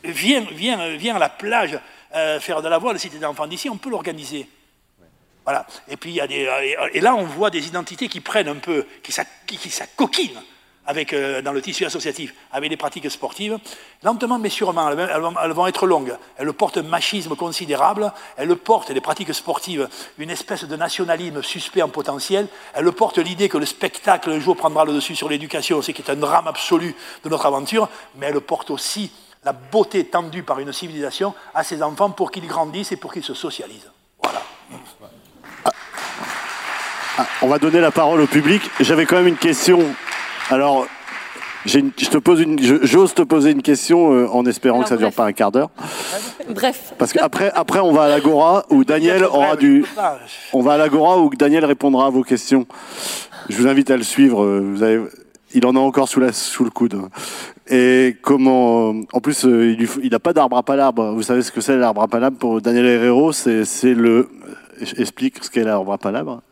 [0.04, 1.78] Viens, viens, viens à la plage
[2.14, 4.46] euh, faire de la voile si tu es d'ici, on peut l'organiser.
[5.44, 5.66] Voilà.
[5.88, 6.48] Et puis, y a des,
[6.92, 9.12] et là, on voit des identités qui prennent un peu, qui,
[9.46, 10.42] qui, qui s'acoquinent
[10.86, 13.58] avec, euh, dans le tissu associatif avec les pratiques sportives,
[14.02, 16.16] lentement mais sûrement, elles, vont être longues.
[16.36, 21.82] Elles portent un machisme considérable, elles portent les pratiques sportives une espèce de nationalisme suspect
[21.82, 25.82] en potentiel, elles portent l'idée que le spectacle un jour prendra le dessus sur l'éducation,
[25.82, 29.10] ce qui est un drame absolu de notre aventure, mais elles portent aussi
[29.44, 33.24] la beauté tendue par une civilisation à ses enfants pour qu'ils grandissent et pour qu'ils
[33.24, 33.90] se socialisent.
[34.22, 34.42] Voilà.
[37.16, 38.62] Ah, on va donner la parole au public.
[38.80, 39.94] J'avais quand même une question
[40.50, 40.86] alors,
[41.66, 45.00] je te pose une, j'ose te poser une question euh, en espérant que ça ne
[45.00, 45.70] dure pas un quart d'heure.
[46.50, 46.92] Bref.
[46.98, 49.84] Parce qu'après, après, on va à l'agora où Daniel aura du,
[50.52, 52.66] on va à l'agora où Daniel répondra à vos questions.
[53.48, 54.46] Je vous invite à le suivre.
[54.46, 55.00] Vous avez,
[55.54, 57.00] il en a encore sous, la, sous le coude.
[57.68, 61.12] Et comment, en plus, euh, il n'a pas d'arbre à palabre.
[61.12, 64.28] Vous savez ce que c'est l'arbre à palabre pour Daniel Herrero C'est, c'est le,
[64.98, 66.42] explique ce qu'est l'arbre à palabre.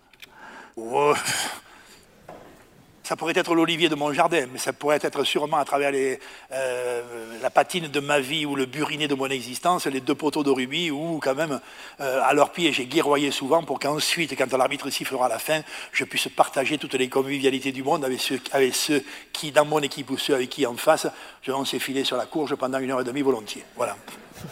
[3.12, 7.02] Ça pourrait être l'olivier de mon jardin, mais ça pourrait être sûrement à travers euh,
[7.42, 10.48] la patine de ma vie ou le buriné de mon existence, les deux poteaux de
[10.48, 11.60] rubis, ou quand même
[12.00, 15.60] euh, à leurs pieds j'ai guerroyé souvent pour qu'ensuite, quand l'arbitre sifflera la fin,
[15.92, 19.80] je puisse partager toutes les convivialités du monde avec ceux, avec ceux qui, dans mon
[19.80, 21.06] équipe ou ceux avec qui en face,
[21.42, 23.64] je s'est filé sur la courge pendant une heure et demie volontiers.
[23.76, 23.94] Voilà.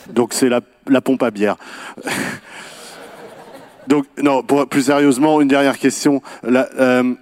[0.06, 1.56] Donc c'est la, la pompe à bière.
[3.86, 6.22] Donc, non, pour, plus sérieusement, une dernière question.
[6.44, 7.14] Euh,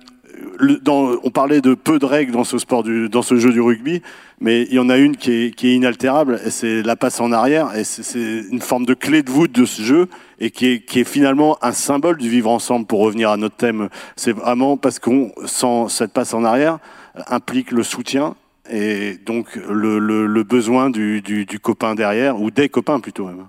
[0.87, 4.03] on parlait de peu de règles dans ce sport, dans ce jeu du rugby,
[4.41, 7.75] mais il y en a une qui est, inaltérable, et c'est la passe en arrière,
[7.77, 10.09] et c'est une forme de clé de voûte de ce jeu,
[10.39, 12.87] et qui est, finalement un symbole du vivre ensemble.
[12.87, 16.79] Pour revenir à notre thème, c'est vraiment parce qu'on sans cette passe en arrière
[17.27, 18.37] implique le soutien
[18.71, 23.47] et donc le, besoin du, copain derrière ou des copains plutôt même.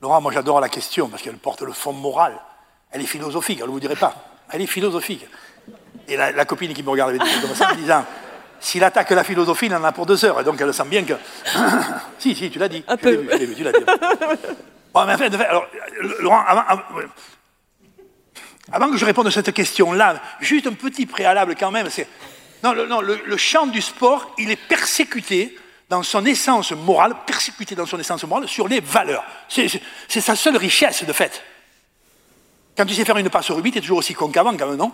[0.00, 2.38] Laurent, moi j'adore la question parce qu'elle porte le fond moral.
[2.90, 4.14] Elle est philosophique, elle ne vous dirait pas.
[4.50, 5.26] Elle est philosophique.
[6.08, 8.04] Et la, copine qui me regardait comme ça, en disant
[8.60, 10.40] S'il attaque la philosophie, il en a pour deux heures.
[10.40, 11.14] Et donc elle sent bien que.
[12.18, 12.84] si, si, tu l'as dit.
[12.88, 13.26] Un peu.
[13.56, 13.84] tu l'as dit.
[14.92, 15.66] bon, mais en fait, alors,
[16.20, 16.44] Laurent,
[18.70, 21.90] avant, que je réponde à cette question-là, juste un petit préalable quand même.
[21.90, 22.08] C'est,
[22.62, 25.56] non, le, non le, champ du sport, il est persécuté
[25.88, 29.24] dans son essence morale, persécuté dans son essence morale sur les valeurs.
[29.48, 29.68] C'est,
[30.08, 31.42] sa seule richesse, de fait.
[32.76, 34.68] Quand tu sais faire une passe au rugby, tu es toujours aussi con qu'avant, quand
[34.68, 34.92] même, non?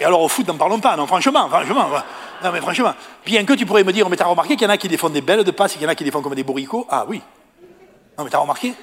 [0.00, 1.88] Et alors au foot, n'en parlons pas, non, franchement, franchement.
[2.44, 2.94] Non, mais franchement,
[3.24, 5.14] bien que tu pourrais me dire, mais t'as remarqué qu'il y en a qui défendent
[5.14, 6.86] des belles de passe et qu'il y en a qui défendent comme des bourricots.
[6.90, 7.22] Ah oui.
[8.18, 8.74] Non, mais t'as remarqué?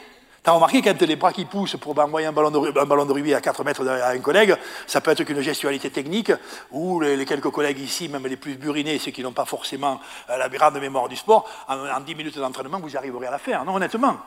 [0.43, 3.63] T'as remarqué quand les bras qui poussent pour envoyer un ballon de, un à 4
[3.63, 6.33] mètres à un collègue, ça peut être qu'une gestualité technique,
[6.71, 10.37] ou les, quelques collègues ici, même les plus burinés, ceux qui n'ont pas forcément euh,
[10.37, 13.75] la grande mémoire du sport, en, 10 minutes d'entraînement, vous arriverez à la faire, non,
[13.75, 14.17] honnêtement.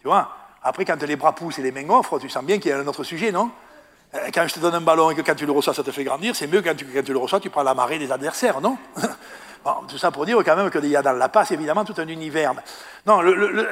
[0.00, 0.28] Tu vois?
[0.60, 2.78] Après, quand les bras poussent et les mains offrent, tu sens bien qu'il y a
[2.78, 3.50] un autre sujet, non?
[4.32, 6.04] Quand je te donne un ballon et que quand tu le reçois, ça te fait
[6.04, 8.78] grandir, c'est mieux tu, quand tu le reçois, tu prends la marée des adversaires, non
[9.88, 12.06] Tout ça pour dire quand même qu'il y a dans la passe, évidemment, tout un
[12.06, 12.52] univers.
[13.06, 13.66] Non, le,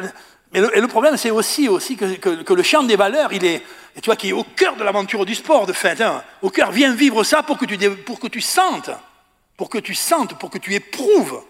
[0.53, 3.63] mais et le problème, c'est aussi, aussi que, le champ des valeurs, il est,
[3.97, 6.01] tu vois, qui est au cœur de l'aventure du sport, de fait.
[6.01, 6.23] Hein.
[6.43, 8.91] Au cœur, viens vivre ça pour que, tu, pour que tu sentes,
[9.57, 11.43] pour que tu sentes, pour que tu éprouves,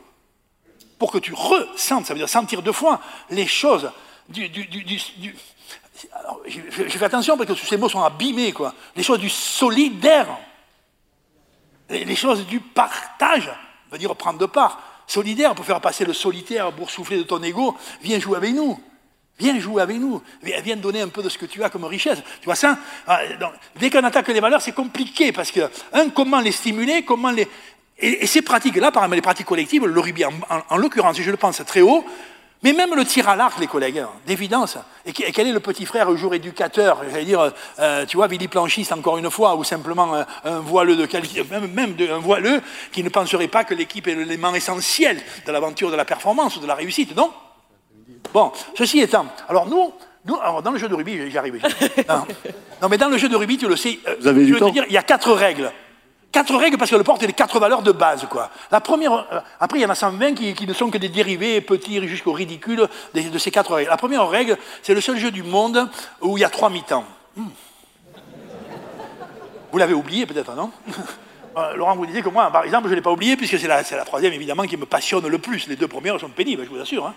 [0.98, 3.90] pour que tu ressentes, ça veut dire sentir deux fois les choses
[4.28, 5.34] du, du, du
[6.12, 8.74] alors, je, fais attention parce que ces mots sont abîmés, quoi.
[8.96, 10.28] Les choses du solidaire,
[11.88, 13.50] les, choses du partage,
[13.90, 14.80] veut dire prendre de part.
[15.06, 18.80] Solidaire, pour faire passer le solitaire, pour souffler de ton ego, viens jouer avec nous.
[19.38, 20.22] Viens jouer avec nous.
[20.42, 22.22] Viens donner un peu de ce que tu as comme richesse.
[22.40, 22.78] Tu vois ça?
[23.06, 23.20] Ah,
[23.76, 27.48] Dès qu'on attaque les valeurs, c'est compliqué parce que, un, comment les stimuler, comment les.
[27.98, 30.32] Et, ces pratiques-là, par exemple, les pratiques collectives, le rugby en,
[30.68, 32.04] en l'occurrence, je le pense très haut,
[32.62, 34.78] mais même le tir à l'arc, les collègues, hein, d'évidence.
[35.04, 38.48] Et quel est le petit frère, le jour éducateur J'allais dire, euh, tu vois, Willy
[38.48, 42.60] Planchiste, encore une fois, ou simplement euh, un voileux de qualité, même, même un voileux
[42.92, 46.60] qui ne penserait pas que l'équipe est l'élément essentiel de l'aventure, de la performance ou
[46.60, 47.32] de la réussite, non?
[48.32, 49.92] Bon, ceci étant, alors nous,
[50.24, 51.60] nous alors dans le jeu de rugby, j'y arrive.
[52.08, 52.24] Non.
[52.80, 54.60] non, mais dans le jeu de rugby, tu le sais, Vous avez je du veux
[54.60, 55.70] te dire, il y a quatre règles.
[56.32, 58.26] Quatre règles parce qu'elle porte les quatre valeurs de base.
[58.28, 58.50] Quoi.
[58.70, 61.10] La première, euh, après, il y en a 120 qui, qui ne sont que des
[61.10, 63.90] dérivés petits jusqu'au ridicule de, ces quatre règles.
[63.90, 65.90] La première règle, c'est le seul jeu du monde
[66.22, 67.04] où il y a trois mi-temps.
[67.36, 67.48] Hmm.
[69.70, 70.70] Vous l'avez oublié peut-être, non?
[71.54, 73.68] Euh, Laurent, vous disiez que moi, par exemple, je ne l'ai pas oublié, puisque c'est
[73.68, 75.66] la, c'est la troisième, évidemment, qui me passionne le plus.
[75.66, 77.06] Les deux premières sont pénibles, je vous assure.
[77.06, 77.14] hein.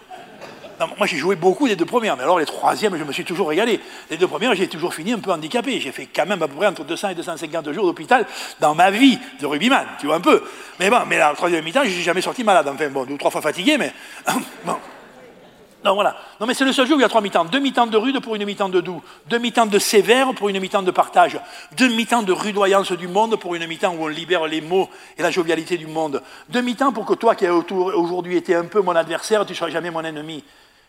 [0.80, 3.50] Moi, j'ai joué beaucoup des deux premières, mais alors les troisièmes, je me suis toujours
[3.50, 3.80] régalé.
[4.10, 5.80] Les deux premières, j'ai toujours fini un peu handicapé.
[5.80, 8.26] J'ai fait quand même à peu près entre 200 et 250 jours d'hôpital
[8.60, 10.44] dans ma vie de rugbyman, tu vois un peu.
[10.80, 12.68] Mais bon, mais la troisième mi-temps, je suis jamais sorti malade.
[12.68, 13.94] Enfin, bon, deux ou trois fois fatigué, mais
[14.66, 14.76] bon.
[15.86, 16.16] Non, voilà.
[16.40, 17.46] Non, mais c'est le seul jeu où il y a trois mi-temps.
[17.46, 19.04] Deux mi-temps de rude pour une mi-temps de doux.
[19.28, 21.40] Deux mi-temps de sévère pour une mi-temps de partage.
[21.78, 25.22] Deux mi-temps de rudoyance du monde pour une mi-temps où on libère les mots et
[25.22, 26.24] la jovialité du monde.
[26.50, 29.58] Deux mi-temps pour que toi, qui as aujourd'hui été un peu mon adversaire, tu ne
[29.58, 30.44] seras jamais mon ennemi.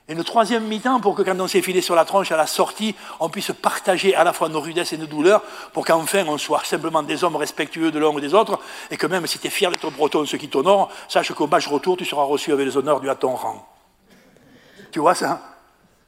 [0.09, 2.47] Et une troisième mi-temps pour que quand on s'est filé sur la tronche à la
[2.47, 5.43] sortie, on puisse partager à la fois nos rudesses et nos douleurs
[5.73, 8.61] pour qu'enfin on soit simplement des hommes respectueux de l'un ou des autres
[8.93, 11.67] et que même si tu es fier d'être breton, ceux qui t'honorent, sache qu'au match
[11.67, 13.67] retour, tu seras reçu avec les honneurs dus à ton rang.
[14.93, 15.41] Tu vois ça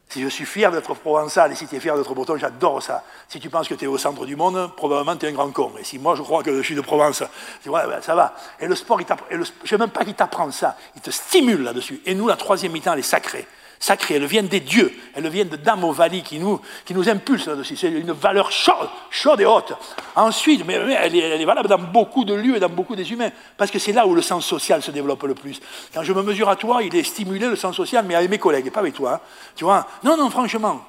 [0.09, 3.03] Si je suis fier d'être provençal et si tu es fier d'être breton, j'adore ça.
[3.27, 5.51] Si tu penses que tu es au centre du monde, probablement tu es un grand
[5.51, 5.73] con.
[5.77, 7.25] Et si moi je crois que je suis de Provence,
[7.65, 8.37] tu vois, ben, ça va.
[8.61, 11.11] Et le sport, et le je ne sais même pas qu'il t'apprend ça, il te
[11.11, 12.01] stimule là-dessus.
[12.07, 13.49] Et nous, la troisième mi-temps, elle est sacrée.
[13.81, 17.47] Sacrée, elle vient des dieux, elle vient de Dame Ovalie qui nous, qui nous impulse
[17.47, 17.77] là-dessus.
[17.77, 19.73] C'est une valeur chaude, chaude et haute.
[20.17, 22.97] Ensuite, mais, mais elle, est, elle est valable dans beaucoup de lieux et dans beaucoup
[22.97, 25.61] des humains, parce que c'est là où le sens social se développe le plus.
[25.95, 28.39] Quand je me mesure à toi, il est stimulé le sens social, mais avec mes
[28.39, 29.15] collègues, pas avec toi.
[29.15, 29.21] hein.
[29.55, 29.87] Tu vois?
[30.03, 30.85] Non, non, franchement,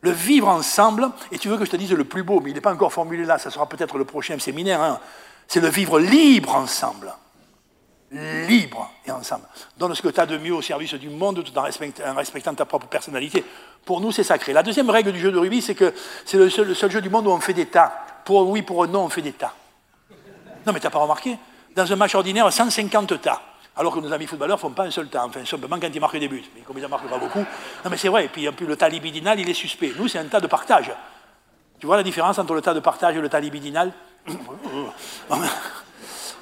[0.00, 2.54] le vivre ensemble, et tu veux que je te dise le plus beau, mais il
[2.54, 4.98] n'est pas encore formulé là, ça sera peut-être le prochain séminaire, hein,
[5.46, 7.14] c'est le vivre libre ensemble.
[8.12, 9.44] Libre et ensemble.
[9.78, 12.54] Donne ce que tu as de mieux au service du monde tout en respectant, en
[12.54, 13.42] ta propre personnalité.
[13.86, 14.52] Pour nous, c'est sacré.
[14.52, 15.94] La deuxième règle du jeu de rugby, c'est que
[16.26, 17.90] c'est le seul, jeu du monde où on fait des tas.
[18.26, 19.54] Pour oui, pour non, on fait des tas.
[20.66, 21.38] Non, mais tu n'as pas remarqué?
[21.74, 23.40] Dans un match ordinaire, 150 tas.
[23.76, 25.24] Alors que nos amis footballeurs font pas un seul tas.
[25.24, 26.44] Enfin, simplement quand ils marquent des buts.
[26.54, 27.38] Mais comme ils n'en marquent pas beaucoup.
[27.38, 28.26] Non, mais c'est vrai.
[28.26, 29.92] Et puis, en le tas libidinal, il est suspect.
[29.98, 30.92] Nous, c'est un tas de partage.
[31.80, 33.90] Tu vois la différence entre le tas de partage et le tas libidinal?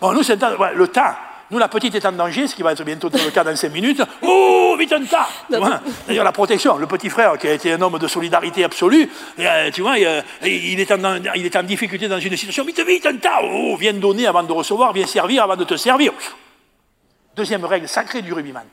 [0.01, 0.57] Bon, nous, c'est tas.
[0.73, 1.30] le tas.
[1.51, 3.73] Nous, la petite est en danger, ce qui va être bientôt le cas dans 5
[3.73, 4.01] minutes.
[4.23, 5.29] Oh, vite un tas
[6.07, 6.79] D'ailleurs, la protection.
[6.79, 10.07] Le petit frère, qui a été un homme de solidarité absolue, euh, tu vois, il,
[10.07, 12.65] euh, il est en, il est en difficulté dans une situation.
[12.65, 15.77] Vite, vite, un tas Oh, viens donner avant de recevoir, viens servir avant de te
[15.77, 16.13] servir.
[17.35, 18.65] Deuxième règle sacrée du rugbyman.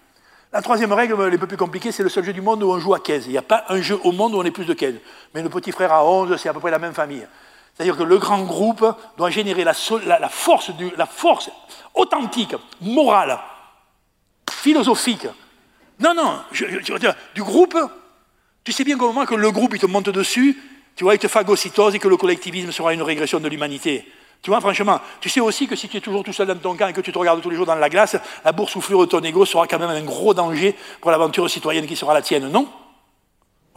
[0.54, 2.62] La troisième règle, elle est un peu plus compliquée, c'est le seul jeu du monde
[2.64, 3.26] où on joue à 15.
[3.26, 4.94] Il n'y a pas un jeu au monde où on est plus de 15.
[5.34, 7.26] Mais le petit frère à 11, c'est à peu près la même famille.
[7.78, 8.84] C'est-à-dire que le grand groupe
[9.18, 9.74] doit générer la,
[10.30, 10.72] force,
[11.94, 13.38] authentique, morale,
[14.50, 15.28] philosophique.
[16.00, 16.40] Non, non,
[17.36, 17.78] du groupe,
[18.64, 20.58] tu sais bien qu'au moment que le groupe il te monte dessus,
[20.96, 24.12] tu vois, il te phagocytose et que le collectivisme sera une régression de l'humanité.
[24.42, 26.76] Tu vois, franchement, tu sais aussi que si tu es toujours tout seul dans ton
[26.76, 29.06] camp et que tu te regardes tous les jours dans la glace, la boursouflure de
[29.06, 32.50] ton ego sera quand même un gros danger pour l'aventure citoyenne qui sera la tienne,
[32.50, 32.68] non?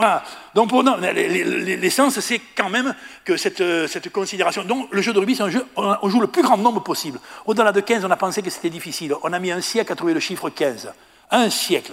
[0.00, 0.22] Voilà.
[0.54, 4.64] Donc, pour, l'essence, c'est quand même que cette, euh, cette considération.
[4.64, 7.20] Donc, le jeu de rugby, c'est un jeu, on, joue le plus grand nombre possible.
[7.44, 9.14] Au-delà de 15, on a pensé que c'était difficile.
[9.22, 10.90] On a mis un siècle à trouver le chiffre 15.
[11.30, 11.92] Un siècle.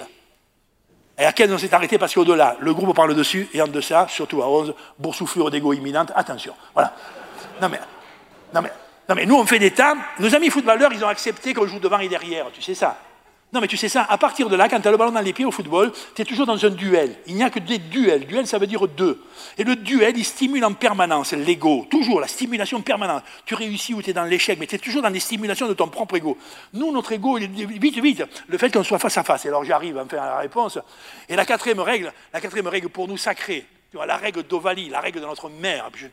[1.18, 4.08] Et à 15, on s'est arrêté parce qu'au-delà, le groupe parle dessus, et en deçà,
[4.10, 6.14] surtout à 11, boursouflure d'égo imminente.
[6.16, 6.54] Attention.
[6.74, 6.96] Voilà.
[7.62, 7.82] Non, mais,
[8.54, 8.72] non, mais,
[9.10, 9.96] non, mais nous, on fait des tas.
[10.20, 12.46] Nos amis footballeurs, ils ont accepté qu'on joue devant et derrière.
[12.54, 12.98] Tu sais ça
[13.54, 15.22] non, mais tu sais ça, à partir de là, quand tu as le ballon dans
[15.22, 17.16] les pieds au football, tu es toujours dans un duel.
[17.28, 18.28] Il n'y a que des duels.
[18.28, 19.24] Duel, ça veut dire deux.
[19.58, 21.88] Et le duel, il stimule en permanence l'ego.
[21.90, 23.24] Toujours, la stimulation permanente.
[23.46, 25.74] Tu réussis ou tu es dans l'échec, mais tu es toujours dans des stimulations de
[25.74, 26.38] ton propre ego.
[26.74, 28.24] Nous, notre ego, il est vite, vite.
[28.48, 29.46] Le fait qu'on soit face à face.
[29.46, 30.78] Et alors, j'arrive enfin à la réponse.
[31.30, 33.66] Et la quatrième règle, la quatrième règle pour nous sacrée,
[34.06, 35.90] la règle d'Ovalie, la règle de notre mère.
[35.96, 36.08] Je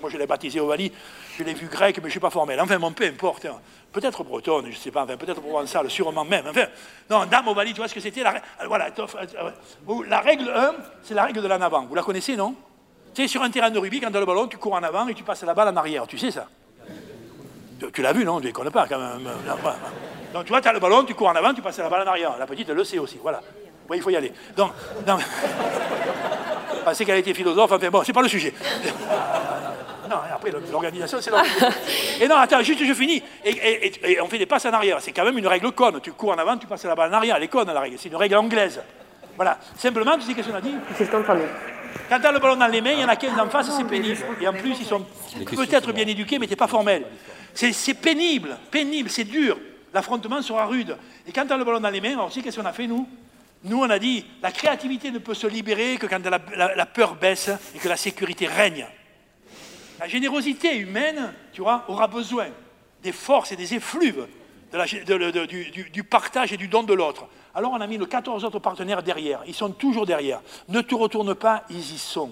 [0.00, 0.92] moi, je l'ai baptisée Ovalie,
[1.38, 2.60] je l'ai vu grec, mais je ne suis pas formel.
[2.60, 3.46] Enfin, bon, peu importe.
[3.46, 3.60] hein.
[3.92, 6.44] Peut-être bretonne, je ne sais pas, enfin, peut-être provençal, sûrement même.
[6.48, 6.66] Enfin,
[7.08, 9.06] non, Dame Ovalie, tu vois ce que c'était la, euh, voilà, euh,
[9.88, 11.84] euh, la règle 1, c'est la règle de l'en avant.
[11.86, 12.54] Vous la connaissez, non?
[13.14, 14.82] Tu sais, sur un terrain de rugby, quand tu as le ballon, tu cours en
[14.82, 16.06] avant et tu passes la balle en arrière.
[16.06, 16.46] Tu sais ça?
[17.92, 18.40] Tu, l'as vu, non?
[18.40, 19.28] Tu ne connais pas quand même.
[20.32, 22.06] Donc, tu vois, tu as le ballon, tu cours en avant, tu passes la balle
[22.06, 22.36] en arrière.
[22.38, 23.40] La petite, elle le sait aussi, voilà.
[23.88, 24.32] Oui, il faut y aller.
[24.56, 24.70] Donc.
[26.94, 28.54] c'est qu'elle était philosophe, enfin bon, c'est pas le sujet.
[30.10, 31.68] Non, après, l'organisation, c'est l'organisation.
[32.20, 33.22] Et non, attends, juste, je finis.
[33.44, 34.98] Et, on fait des passes en arrière.
[35.00, 36.00] C'est quand même une règle conne.
[36.00, 37.36] Tu cours en avant, tu passes la balle en arrière.
[37.36, 37.96] Elle est conne, la règle.
[37.96, 38.80] C'est une règle anglaise.
[39.36, 39.58] Voilà.
[39.76, 40.74] Simplement, tu sais qu'est-ce qu'on a dit?
[40.96, 41.44] C'est le temps de parler.
[42.08, 43.70] Quand tu as le ballon dans les mains, il y en a 15 en face,
[43.70, 44.18] c'est pénible.
[44.40, 45.04] Et en plus, ils sont
[45.46, 47.04] peut-être bien éduqués, mais tu pas formel.
[47.54, 49.56] C'est pénible, pénible, c'est dur.
[49.94, 50.96] L'affrontement sera rude.
[51.26, 52.86] Et quand tu as le ballon dans les mains, tu sais qu'est-ce qu'on a fait,
[52.86, 53.08] nous?
[53.64, 57.50] Nous, on a dit, la créativité ne peut se libérer que quand la, peur baisse
[57.74, 58.86] et que la sécurité règne.
[59.98, 62.46] La générosité humaine, tu vois, aura besoin
[63.02, 64.26] des forces et des effluves
[65.92, 67.26] du, partage et du don de l'autre.
[67.54, 69.42] Alors on a mis les 14 autres partenaires derrière.
[69.46, 70.40] Ils sont toujours derrière.
[70.68, 72.30] Ne te retourne pas, ils y sont.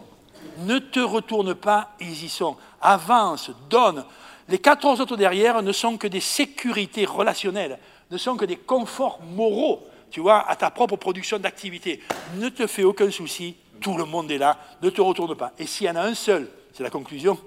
[0.58, 2.56] Ne te retourne pas, ils y sont.
[2.80, 4.04] Avance, donne.
[4.48, 7.78] Les 14 autres derrière ne sont que des sécurités relationnelles,
[8.10, 12.02] ne sont que des conforts moraux, tu vois, à ta propre production d'activité.
[12.36, 15.52] Ne te fais aucun souci, tout le monde est là, ne te retourne pas.
[15.58, 17.38] Et s'il y en a un seul, c'est la conclusion,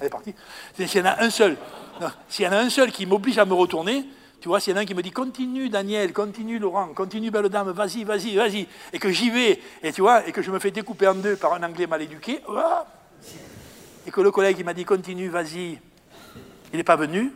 [0.00, 0.34] elle est partie,
[0.74, 1.56] s'il y en a un seul,
[2.28, 4.04] s'il y en a un seul qui m'oblige à me retourner,
[4.40, 7.30] tu vois, s'il y en a un qui me dit continue Daniel, continue Laurent, continue
[7.30, 10.50] belle dame, vas-y, vas-y, vas-y, et que j'y vais, et tu vois, et que je
[10.52, 12.40] me fais découper en deux par un anglais mal éduqué,
[14.06, 15.80] et que le collègue m'a dit continue, vas-y,
[16.72, 17.32] il n'est pas venu.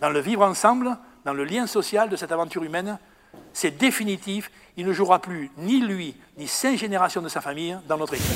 [0.00, 2.98] Dans le vivre ensemble, dans le lien social de cette aventure humaine,
[3.52, 7.96] c'est définitif, il ne jouera plus ni lui, ni cinq générations de sa famille dans
[7.96, 8.26] notre équipe.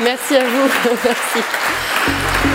[0.00, 0.68] Merci à vous.
[1.04, 2.47] Merci.